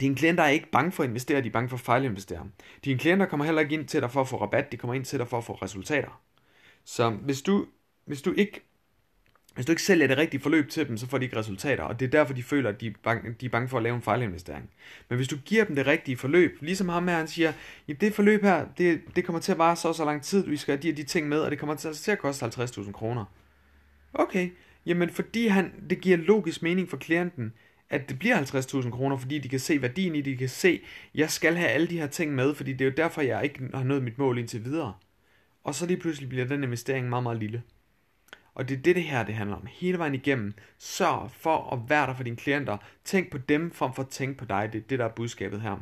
dine 0.00 0.14
klienter 0.16 0.44
er 0.44 0.48
ikke 0.48 0.70
bange 0.70 0.92
for 0.92 1.02
at 1.02 1.08
investere, 1.08 1.40
de 1.40 1.48
er 1.48 1.52
bange 1.52 1.68
for 1.68 1.76
at 1.76 1.80
fejlinvestere. 1.80 2.46
Dine 2.84 2.98
klienter 2.98 3.26
kommer 3.26 3.44
heller 3.44 3.62
ikke 3.62 3.74
ind 3.74 3.86
til 3.86 4.00
dig 4.00 4.10
for 4.10 4.20
at 4.20 4.28
få 4.28 4.40
rabat, 4.40 4.72
de 4.72 4.76
kommer 4.76 4.94
ind 4.94 5.04
til 5.04 5.18
dig 5.18 5.28
for 5.28 5.38
at 5.38 5.44
få 5.44 5.52
resultater. 5.52 6.20
Så 6.84 7.10
hvis 7.10 7.42
du 7.42 7.66
hvis 8.10 8.22
du 8.22 8.32
ikke 8.32 8.60
hvis 9.54 9.66
du 9.66 9.72
ikke 9.72 9.82
sælger 9.82 10.06
det 10.06 10.16
rigtige 10.16 10.40
forløb 10.40 10.68
til 10.68 10.88
dem, 10.88 10.96
så 10.96 11.06
får 11.06 11.18
de 11.18 11.24
ikke 11.24 11.36
resultater, 11.36 11.84
og 11.84 12.00
det 12.00 12.06
er 12.06 12.10
derfor, 12.10 12.34
de 12.34 12.42
føler, 12.42 12.68
at 12.68 12.80
de 12.80 12.86
er, 12.86 12.92
bange, 13.02 13.34
de 13.40 13.46
er 13.46 13.50
bange 13.50 13.68
for 13.68 13.76
at 13.76 13.82
lave 13.82 13.96
en 13.96 14.02
fejlinvestering. 14.02 14.70
Men 15.08 15.16
hvis 15.16 15.28
du 15.28 15.36
giver 15.36 15.64
dem 15.64 15.76
det 15.76 15.86
rigtige 15.86 16.16
forløb, 16.16 16.58
ligesom 16.60 16.88
ham 16.88 17.08
her, 17.08 17.16
han 17.16 17.28
siger, 17.28 17.52
at 17.88 18.00
det 18.00 18.14
forløb 18.14 18.42
her, 18.42 18.66
det, 18.78 19.00
det 19.16 19.24
kommer 19.24 19.40
til 19.40 19.52
at 19.52 19.58
vare 19.58 19.76
så 19.76 19.92
så 19.92 20.04
lang 20.04 20.22
tid, 20.22 20.46
vi 20.46 20.56
skal 20.56 20.76
have 20.76 20.82
de 20.82 20.96
de 20.96 21.02
ting 21.02 21.28
med, 21.28 21.40
og 21.40 21.50
det 21.50 21.58
kommer 21.58 21.74
til, 21.74 21.88
altså, 21.88 22.02
til 22.02 22.10
at 22.10 22.18
koste 22.18 22.46
50.000 22.46 22.92
kroner. 22.92 23.24
Okay, 24.14 24.50
jamen 24.86 25.10
fordi 25.10 25.46
han, 25.46 25.72
det 25.90 26.00
giver 26.00 26.16
logisk 26.16 26.62
mening 26.62 26.88
for 26.88 26.96
klienten, 26.96 27.52
at 27.90 28.08
det 28.08 28.18
bliver 28.18 28.42
50.000 28.42 28.90
kroner, 28.90 29.16
fordi 29.16 29.38
de 29.38 29.48
kan 29.48 29.60
se 29.60 29.82
værdien 29.82 30.14
i 30.14 30.18
det, 30.18 30.26
de 30.32 30.36
kan 30.36 30.48
se, 30.48 30.80
jeg 31.14 31.30
skal 31.30 31.54
have 31.56 31.68
alle 31.68 31.86
de 31.86 31.98
her 31.98 32.06
ting 32.06 32.34
med, 32.34 32.54
fordi 32.54 32.72
det 32.72 32.80
er 32.80 32.90
jo 32.90 32.94
derfor, 32.96 33.22
jeg 33.22 33.44
ikke 33.44 33.68
har 33.74 33.84
nået 33.84 34.02
mit 34.02 34.18
mål 34.18 34.38
indtil 34.38 34.64
videre. 34.64 34.94
Og 35.64 35.74
så 35.74 35.86
lige 35.86 35.96
pludselig 35.96 36.28
bliver 36.28 36.46
den 36.46 36.64
investering 36.64 37.08
meget, 37.08 37.22
meget 37.22 37.38
lille. 37.38 37.62
Og 38.54 38.68
det 38.68 38.78
er 38.78 38.82
det, 38.82 38.96
det 38.96 39.04
her 39.04 39.22
det 39.24 39.34
handler 39.34 39.56
om. 39.56 39.66
Hele 39.70 39.98
vejen 39.98 40.14
igennem. 40.14 40.54
Sørg 40.78 41.30
for 41.30 41.72
at 41.72 41.78
være 41.88 42.06
der 42.06 42.14
for 42.14 42.22
dine 42.22 42.36
klienter. 42.36 42.76
Tænk 43.04 43.30
på 43.30 43.38
dem 43.38 43.70
frem 43.70 43.92
for 43.92 44.02
at 44.02 44.08
tænke 44.08 44.38
på 44.38 44.44
dig. 44.44 44.68
Det 44.72 44.78
er 44.78 44.82
det, 44.88 44.98
der 44.98 45.04
er 45.04 45.08
budskabet 45.08 45.60
her. 45.60 45.76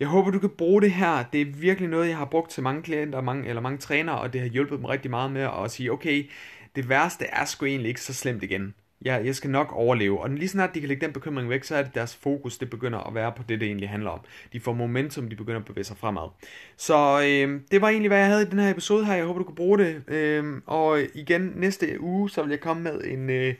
Jeg 0.00 0.08
håber, 0.08 0.30
du 0.30 0.38
kan 0.38 0.50
bruge 0.50 0.82
det 0.82 0.92
her. 0.92 1.24
Det 1.32 1.40
er 1.40 1.46
virkelig 1.46 1.88
noget, 1.88 2.08
jeg 2.08 2.16
har 2.16 2.24
brugt 2.24 2.50
til 2.50 2.62
mange 2.62 2.82
klienter 2.82 3.20
mange, 3.20 3.48
eller 3.48 3.62
mange 3.62 3.78
trænere, 3.78 4.20
og 4.20 4.32
det 4.32 4.40
har 4.40 4.48
hjulpet 4.48 4.78
dem 4.78 4.84
rigtig 4.84 5.10
meget 5.10 5.32
med 5.32 5.48
at 5.64 5.70
sige, 5.70 5.92
okay, 5.92 6.30
det 6.76 6.88
værste 6.88 7.24
er 7.24 7.44
sgu 7.44 7.66
egentlig 7.66 7.88
ikke 7.88 8.00
så 8.00 8.14
slemt 8.14 8.42
igen 8.42 8.74
ja, 9.04 9.14
jeg 9.24 9.34
skal 9.34 9.50
nok 9.50 9.72
overleve. 9.72 10.20
Og 10.20 10.30
lige 10.30 10.48
snart 10.48 10.74
de 10.74 10.80
kan 10.80 10.88
lægge 10.88 11.06
den 11.06 11.12
bekymring 11.12 11.48
væk, 11.48 11.64
så 11.64 11.76
er 11.76 11.82
det 11.82 11.94
deres 11.94 12.16
fokus, 12.16 12.58
det 12.58 12.70
begynder 12.70 12.98
at 12.98 13.14
være 13.14 13.32
på 13.36 13.42
det, 13.48 13.60
det 13.60 13.66
egentlig 13.66 13.88
handler 13.88 14.10
om. 14.10 14.20
De 14.52 14.60
får 14.60 14.72
momentum, 14.72 15.28
de 15.28 15.36
begynder 15.36 15.60
at 15.60 15.66
bevæge 15.66 15.84
sig 15.84 15.96
fremad. 15.96 16.28
Så 16.76 17.20
øh, 17.20 17.60
det 17.70 17.80
var 17.80 17.88
egentlig, 17.88 18.08
hvad 18.08 18.18
jeg 18.18 18.26
havde 18.26 18.42
i 18.42 18.50
den 18.50 18.58
her 18.58 18.70
episode 18.70 19.04
her. 19.04 19.14
Jeg 19.14 19.24
håber, 19.24 19.38
du 19.38 19.44
kunne 19.44 19.56
bruge 19.56 19.78
det. 19.78 20.02
Øh, 20.08 20.60
og 20.66 21.00
igen, 21.14 21.52
næste 21.56 22.00
uge, 22.00 22.30
så 22.30 22.42
vil 22.42 22.50
jeg 22.50 22.60
komme 22.60 22.82
med 22.82 23.00
en... 23.04 23.30
Øh, 23.30 23.54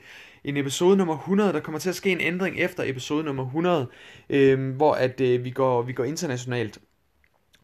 en 0.45 0.57
episode 0.57 0.97
nummer 0.97 1.19
100. 1.19 1.53
Der 1.53 1.61
kommer 1.61 1.79
til 1.79 1.89
at 1.89 1.95
ske 1.95 2.11
en 2.11 2.21
ændring 2.21 2.59
efter 2.59 2.83
episode 2.87 3.25
nummer 3.25 3.45
100, 3.45 3.87
øh, 4.31 4.77
hvor 4.77 4.93
at 4.93 5.21
øh, 5.21 5.45
vi, 5.45 5.51
går, 5.51 5.83
vi 5.83 5.93
går 5.93 6.05
internationalt. 6.05 6.79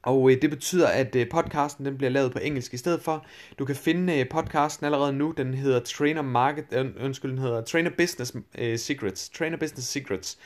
Og 0.03 0.31
øh, 0.31 0.43
det 0.43 0.51
betyder, 0.51 0.89
at 0.89 1.17
øh, 1.17 1.29
podcasten 1.29 1.87
den 1.87 1.97
bliver 1.99 2.11
lavet 2.11 2.33
på 2.33 2.39
engelsk 2.39 2.75
i 2.75 2.77
stedet 2.77 3.03
for. 3.03 3.27
Du 3.59 3.65
kan 3.65 3.77
finde 3.77 4.19
øh, 4.19 4.29
podcasten 4.29 4.87
allerede 4.87 5.13
nu. 5.13 5.35
Den 5.37 5.55
hedder 5.55 5.81
Trainer 5.81 6.23
Market, 6.23 6.65
øh, 6.73 6.87
undskyld, 7.05 7.31
den 7.31 7.39
hedder 7.39 7.61
Trainer 7.61 7.91
Business 7.99 8.33
øh, 8.59 8.79
Secrets. 8.79 9.29
Trainer 9.29 9.57
Business 9.57 9.89
Secrets. 9.89 10.39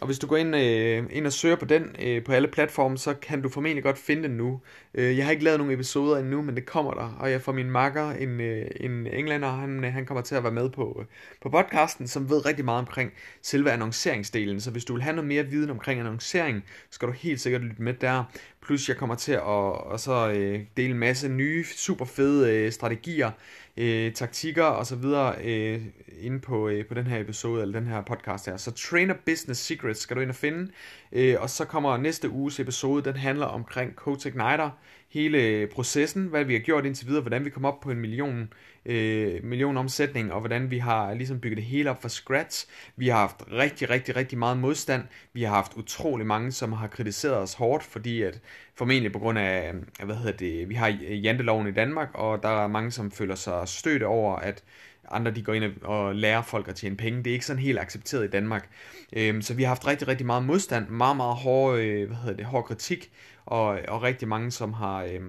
Og 0.00 0.06
hvis 0.06 0.18
du 0.18 0.26
går 0.26 0.36
ind, 0.36 0.56
øh, 0.56 1.04
ind 1.10 1.26
og 1.26 1.32
søger 1.32 1.56
på 1.56 1.64
den 1.64 1.96
øh, 2.02 2.24
på 2.24 2.32
alle 2.32 2.48
platforme, 2.48 2.98
så 2.98 3.14
kan 3.14 3.42
du 3.42 3.48
formentlig 3.48 3.84
godt 3.84 3.98
finde 3.98 4.22
den 4.22 4.30
nu. 4.30 4.60
Øh, 4.94 5.16
jeg 5.16 5.24
har 5.24 5.32
ikke 5.32 5.44
lavet 5.44 5.58
nogen 5.58 5.72
episoder 5.72 6.18
endnu, 6.18 6.42
men 6.42 6.56
det 6.56 6.66
kommer 6.66 6.94
der. 6.94 7.16
Og 7.20 7.30
jeg 7.30 7.42
får 7.42 7.52
min 7.52 7.70
makker, 7.70 8.10
en, 8.10 8.40
øh, 8.40 8.66
en 8.80 9.06
englænder, 9.06 9.48
han, 9.48 9.84
øh, 9.84 9.92
han 9.92 10.06
kommer 10.06 10.22
til 10.22 10.34
at 10.34 10.42
være 10.42 10.52
med 10.52 10.70
på, 10.70 10.96
øh, 11.00 11.06
på 11.42 11.48
podcasten, 11.48 12.08
som 12.08 12.30
ved 12.30 12.46
rigtig 12.46 12.64
meget 12.64 12.78
omkring 12.78 13.12
selve 13.42 13.70
annonceringsdelen. 13.70 14.60
Så 14.60 14.70
hvis 14.70 14.84
du 14.84 14.92
vil 14.92 15.02
have 15.02 15.16
noget 15.16 15.28
mere 15.28 15.46
viden 15.46 15.70
omkring 15.70 16.00
annoncering, 16.00 16.64
så 16.90 16.94
skal 16.94 17.08
du 17.08 17.12
helt 17.12 17.40
sikkert 17.40 17.62
lytte 17.62 17.82
med 17.82 17.94
der. 17.94 18.24
Plus 18.62 18.88
jeg 18.88 18.96
kommer 18.96 19.14
til 19.14 19.32
at 19.32 19.40
og 19.40 20.00
så, 20.00 20.30
øh, 20.30 20.60
dele 20.76 20.90
en 20.90 20.98
masse 20.98 21.28
nye, 21.28 21.64
super 21.64 22.04
fede 22.04 22.56
øh, 22.56 22.72
strategier, 22.72 23.30
øh, 23.76 24.12
taktikker 24.12 24.64
og 24.64 24.86
så 24.86 24.96
videre 24.96 25.34
øh, 25.44 25.82
inde 26.20 26.40
på, 26.40 26.68
øh, 26.68 26.86
på 26.86 26.94
den 26.94 27.06
her 27.06 27.20
episode, 27.20 27.62
eller 27.62 27.80
den 27.80 27.88
her 27.88 28.02
podcast 28.02 28.46
her. 28.46 28.56
Så 28.56 28.70
Trainer 28.70 29.14
Business 29.26 29.60
Secrets 29.60 30.00
skal 30.00 30.16
du 30.16 30.20
ind 30.20 30.30
og 30.30 30.36
finde. 30.36 30.72
Øh, 31.12 31.36
og 31.40 31.50
så 31.50 31.64
kommer 31.64 31.96
næste 31.96 32.30
uges 32.30 32.60
episode, 32.60 33.04
den 33.04 33.16
handler 33.16 33.46
omkring 33.46 33.94
Coach 33.94 34.26
Igniter, 34.26 34.70
hele 35.12 35.66
processen, 35.66 36.26
hvad 36.26 36.44
vi 36.44 36.52
har 36.52 36.60
gjort 36.60 36.86
indtil 36.86 37.06
videre, 37.06 37.20
hvordan 37.20 37.44
vi 37.44 37.50
kom 37.50 37.64
op 37.64 37.80
på 37.80 37.90
en 37.90 37.98
million 37.98 38.52
øh, 38.86 39.44
million 39.44 39.76
omsætning, 39.76 40.32
og 40.32 40.40
hvordan 40.40 40.70
vi 40.70 40.78
har 40.78 41.14
ligesom 41.14 41.40
bygget 41.40 41.56
det 41.56 41.64
hele 41.64 41.90
op 41.90 42.02
fra 42.02 42.08
scratch. 42.08 42.66
Vi 42.96 43.08
har 43.08 43.18
haft 43.18 43.42
rigtig, 43.52 43.90
rigtig, 43.90 44.16
rigtig 44.16 44.38
meget 44.38 44.58
modstand. 44.58 45.02
Vi 45.32 45.42
har 45.42 45.54
haft 45.54 45.72
utrolig 45.76 46.26
mange, 46.26 46.52
som 46.52 46.72
har 46.72 46.86
kritiseret 46.86 47.36
os 47.36 47.54
hårdt, 47.54 47.84
fordi 47.84 48.22
at 48.22 48.40
formentlig 48.74 49.12
på 49.12 49.18
grund 49.18 49.38
af, 49.38 49.74
øh, 49.74 50.06
hvad 50.06 50.16
hedder 50.16 50.36
det, 50.36 50.68
vi 50.68 50.74
har 50.74 50.88
janteloven 51.10 51.66
i 51.66 51.72
Danmark, 51.72 52.08
og 52.14 52.42
der 52.42 52.64
er 52.64 52.66
mange, 52.68 52.90
som 52.90 53.10
føler 53.10 53.34
sig 53.34 53.68
stødt 53.68 54.02
over, 54.02 54.36
at 54.36 54.64
andre 55.10 55.30
de 55.30 55.42
går 55.42 55.52
ind 55.52 55.64
og 55.82 56.14
lærer 56.14 56.42
folk 56.42 56.68
at 56.68 56.74
tjene 56.74 56.96
penge. 56.96 57.18
Det 57.18 57.26
er 57.26 57.34
ikke 57.34 57.46
sådan 57.46 57.62
helt 57.62 57.78
accepteret 57.78 58.24
i 58.24 58.30
Danmark. 58.30 58.68
Øhm, 59.12 59.42
så 59.42 59.54
vi 59.54 59.62
har 59.62 59.68
haft 59.68 59.86
rigtig, 59.86 60.08
rigtig 60.08 60.26
meget 60.26 60.44
modstand, 60.44 60.88
meget, 60.88 61.16
meget 61.16 61.36
hård, 61.36 61.78
øh, 61.78 62.06
hvad 62.06 62.16
hedder 62.16 62.36
det, 62.36 62.46
hård 62.46 62.64
kritik, 62.64 63.10
og, 63.46 63.66
og 63.88 64.02
rigtig 64.02 64.28
mange, 64.28 64.50
som 64.50 64.72
har, 64.72 65.02
øh, 65.04 65.20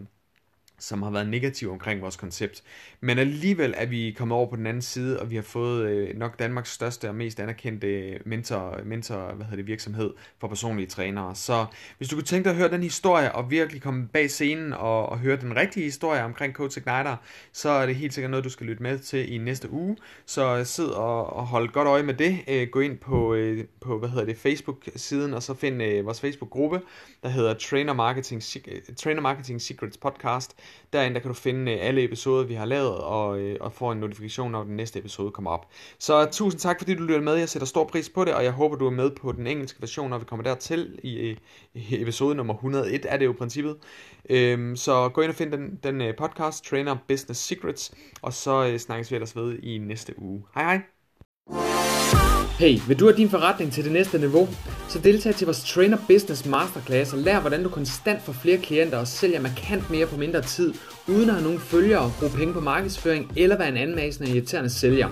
som 0.83 1.01
har 1.01 1.11
været 1.11 1.29
negativ 1.29 1.71
omkring 1.71 2.01
vores 2.01 2.15
koncept. 2.15 2.63
Men 3.01 3.19
alligevel 3.19 3.73
er 3.77 3.85
vi 3.85 4.15
kommet 4.17 4.35
over 4.35 4.49
på 4.49 4.55
den 4.55 4.67
anden 4.67 4.81
side, 4.81 5.19
og 5.19 5.29
vi 5.29 5.35
har 5.35 5.43
fået 5.43 5.89
øh, 5.89 6.17
nok 6.17 6.39
Danmarks 6.39 6.71
største 6.71 7.09
og 7.09 7.15
mest 7.15 7.39
anerkendte 7.39 8.19
mentor, 8.25 8.79
mentor 8.85 9.33
hvad 9.33 9.45
hedder 9.45 9.55
det, 9.55 9.67
virksomhed 9.67 10.13
for 10.39 10.47
personlige 10.47 10.87
trænere. 10.87 11.35
Så 11.35 11.65
hvis 11.97 12.09
du 12.09 12.15
kunne 12.15 12.23
tænke 12.23 12.43
dig 12.43 12.51
at 12.51 12.57
høre 12.57 12.71
den 12.71 12.83
historie, 12.83 13.35
og 13.35 13.51
virkelig 13.51 13.81
komme 13.81 14.07
bag 14.07 14.29
scenen 14.29 14.73
og, 14.73 15.09
og 15.09 15.19
høre 15.19 15.37
den 15.37 15.55
rigtige 15.55 15.83
historie 15.83 16.23
omkring 16.23 16.53
Coach 16.53 16.77
Igniter, 16.77 17.15
så 17.51 17.69
er 17.69 17.85
det 17.85 17.95
helt 17.95 18.13
sikkert 18.13 18.31
noget, 18.31 18.43
du 18.43 18.49
skal 18.49 18.65
lytte 18.65 18.83
med 18.83 18.99
til 18.99 19.33
i 19.33 19.37
næste 19.37 19.71
uge. 19.71 19.97
Så 20.25 20.63
sid 20.63 20.85
og, 20.85 21.33
og 21.33 21.45
hold 21.47 21.69
godt 21.69 21.87
øje 21.87 22.03
med 22.03 22.13
det. 22.13 22.39
Øh, 22.47 22.67
gå 22.67 22.79
ind 22.79 22.97
på, 22.97 23.33
øh, 23.33 23.65
på 23.81 23.99
hvad 23.99 24.09
hedder 24.09 24.25
det, 24.25 24.37
Facebook-siden, 24.37 25.33
og 25.33 25.43
så 25.43 25.53
find 25.53 25.83
øh, 25.83 26.05
vores 26.05 26.21
Facebook-gruppe, 26.21 26.81
der 27.23 27.29
hedder 27.29 27.53
Trainer 27.53 27.93
Marketing, 27.93 28.43
Trainer 28.97 29.21
Marketing 29.21 29.61
Secrets 29.61 29.97
Podcast. 29.97 30.55
Derinde 30.93 31.15
der 31.15 31.19
kan 31.19 31.27
du 31.27 31.33
finde 31.33 31.71
øh, 31.71 31.77
alle 31.81 32.03
episoder, 32.03 32.43
vi 32.43 32.53
har 32.53 32.65
lavet, 32.65 32.97
og, 32.97 33.39
øh, 33.39 33.57
og 33.61 33.73
få 33.73 33.91
en 33.91 33.97
notifikation, 33.97 34.51
når 34.51 34.63
den 34.63 34.75
næste 34.75 34.99
episode 34.99 35.31
kommer 35.31 35.51
op. 35.51 35.67
Så 35.99 36.25
tusind 36.31 36.59
tak, 36.59 36.79
fordi 36.79 36.95
du 36.95 37.03
lytter 37.03 37.21
med. 37.21 37.35
Jeg 37.35 37.49
sætter 37.49 37.65
stor 37.65 37.85
pris 37.85 38.09
på 38.09 38.25
det, 38.25 38.33
og 38.33 38.43
jeg 38.43 38.51
håber, 38.51 38.75
du 38.75 38.85
er 38.85 38.91
med 38.91 39.11
på 39.11 39.31
den 39.31 39.47
engelske 39.47 39.81
version, 39.81 40.09
når 40.09 40.17
vi 40.17 40.25
kommer 40.25 40.43
dertil 40.43 40.99
i, 41.03 41.37
i 41.73 42.01
episode 42.01 42.35
nummer 42.35 42.53
101, 42.53 43.05
er 43.09 43.17
det 43.17 43.25
jo 43.25 43.31
i 43.31 43.35
princippet. 43.35 43.77
Øhm, 44.29 44.75
så 44.75 45.09
gå 45.09 45.21
ind 45.21 45.29
og 45.29 45.35
find 45.35 45.51
den, 45.51 45.79
den 45.83 46.01
øh, 46.01 46.15
podcast, 46.15 46.65
Trainer 46.65 46.97
Business 47.07 47.41
Secrets, 47.41 47.93
og 48.21 48.33
så 48.33 48.77
snakkes 48.77 49.11
vi 49.11 49.15
ellers 49.15 49.35
ved 49.35 49.59
i 49.63 49.77
næste 49.77 50.19
uge. 50.19 50.43
Hej 50.55 50.63
hej! 50.63 51.82
Hey, 52.59 52.79
vil 52.87 52.99
du 52.99 53.05
have 53.05 53.17
din 53.17 53.29
forretning 53.29 53.71
til 53.71 53.83
det 53.83 53.91
næste 53.91 54.17
niveau? 54.17 54.47
Så 54.89 54.99
deltag 54.99 55.35
til 55.35 55.45
vores 55.45 55.63
Trainer 55.63 55.97
Business 56.07 56.45
Masterclass 56.45 57.13
og 57.13 57.19
lær, 57.19 57.39
hvordan 57.39 57.63
du 57.63 57.69
konstant 57.69 58.21
får 58.21 58.33
flere 58.33 58.57
klienter 58.57 58.97
og 58.97 59.07
sælger 59.07 59.41
markant 59.41 59.89
mere 59.89 60.05
på 60.05 60.17
mindre 60.17 60.41
tid, 60.41 60.73
uden 61.07 61.29
at 61.29 61.35
have 61.35 61.43
nogen 61.43 61.59
følgere, 61.59 62.11
bruge 62.19 62.31
penge 62.31 62.53
på 62.53 62.59
markedsføring 62.59 63.31
eller 63.35 63.57
være 63.57 63.67
en 63.67 63.77
anmasende 63.77 64.29
og 64.29 64.35
irriterende 64.35 64.69
sælger. 64.69 65.09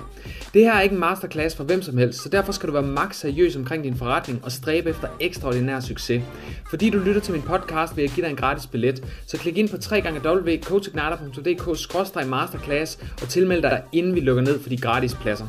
Det 0.53 0.61
her 0.61 0.73
er 0.73 0.81
ikke 0.81 0.93
en 0.93 0.99
masterclass 0.99 1.55
for 1.55 1.63
hvem 1.63 1.81
som 1.81 1.97
helst, 1.97 2.23
så 2.23 2.29
derfor 2.29 2.51
skal 2.51 2.67
du 2.67 2.73
være 2.73 2.83
maks 2.83 3.17
seriøs 3.17 3.55
omkring 3.55 3.83
din 3.83 3.95
forretning 3.95 4.45
og 4.45 4.51
stræbe 4.51 4.89
efter 4.89 5.07
ekstraordinær 5.19 5.79
succes. 5.79 6.23
Fordi 6.69 6.89
du 6.89 6.99
lytter 6.99 7.21
til 7.21 7.33
min 7.33 7.41
podcast, 7.41 7.95
vil 7.95 8.01
jeg 8.01 8.11
give 8.11 8.25
dig 8.25 8.31
en 8.31 8.37
gratis 8.37 8.67
billet, 8.67 9.03
så 9.27 9.37
klik 9.37 9.57
ind 9.57 9.69
på 9.69 9.77
www.coachignata.dk 9.91 12.27
masterclass 12.27 12.99
og 13.21 13.29
tilmeld 13.29 13.61
dig, 13.61 13.81
inden 13.91 14.15
vi 14.15 14.19
lukker 14.19 14.43
ned 14.43 14.61
for 14.61 14.69
de 14.69 14.77
gratis 14.77 15.15
pladser. 15.15 15.47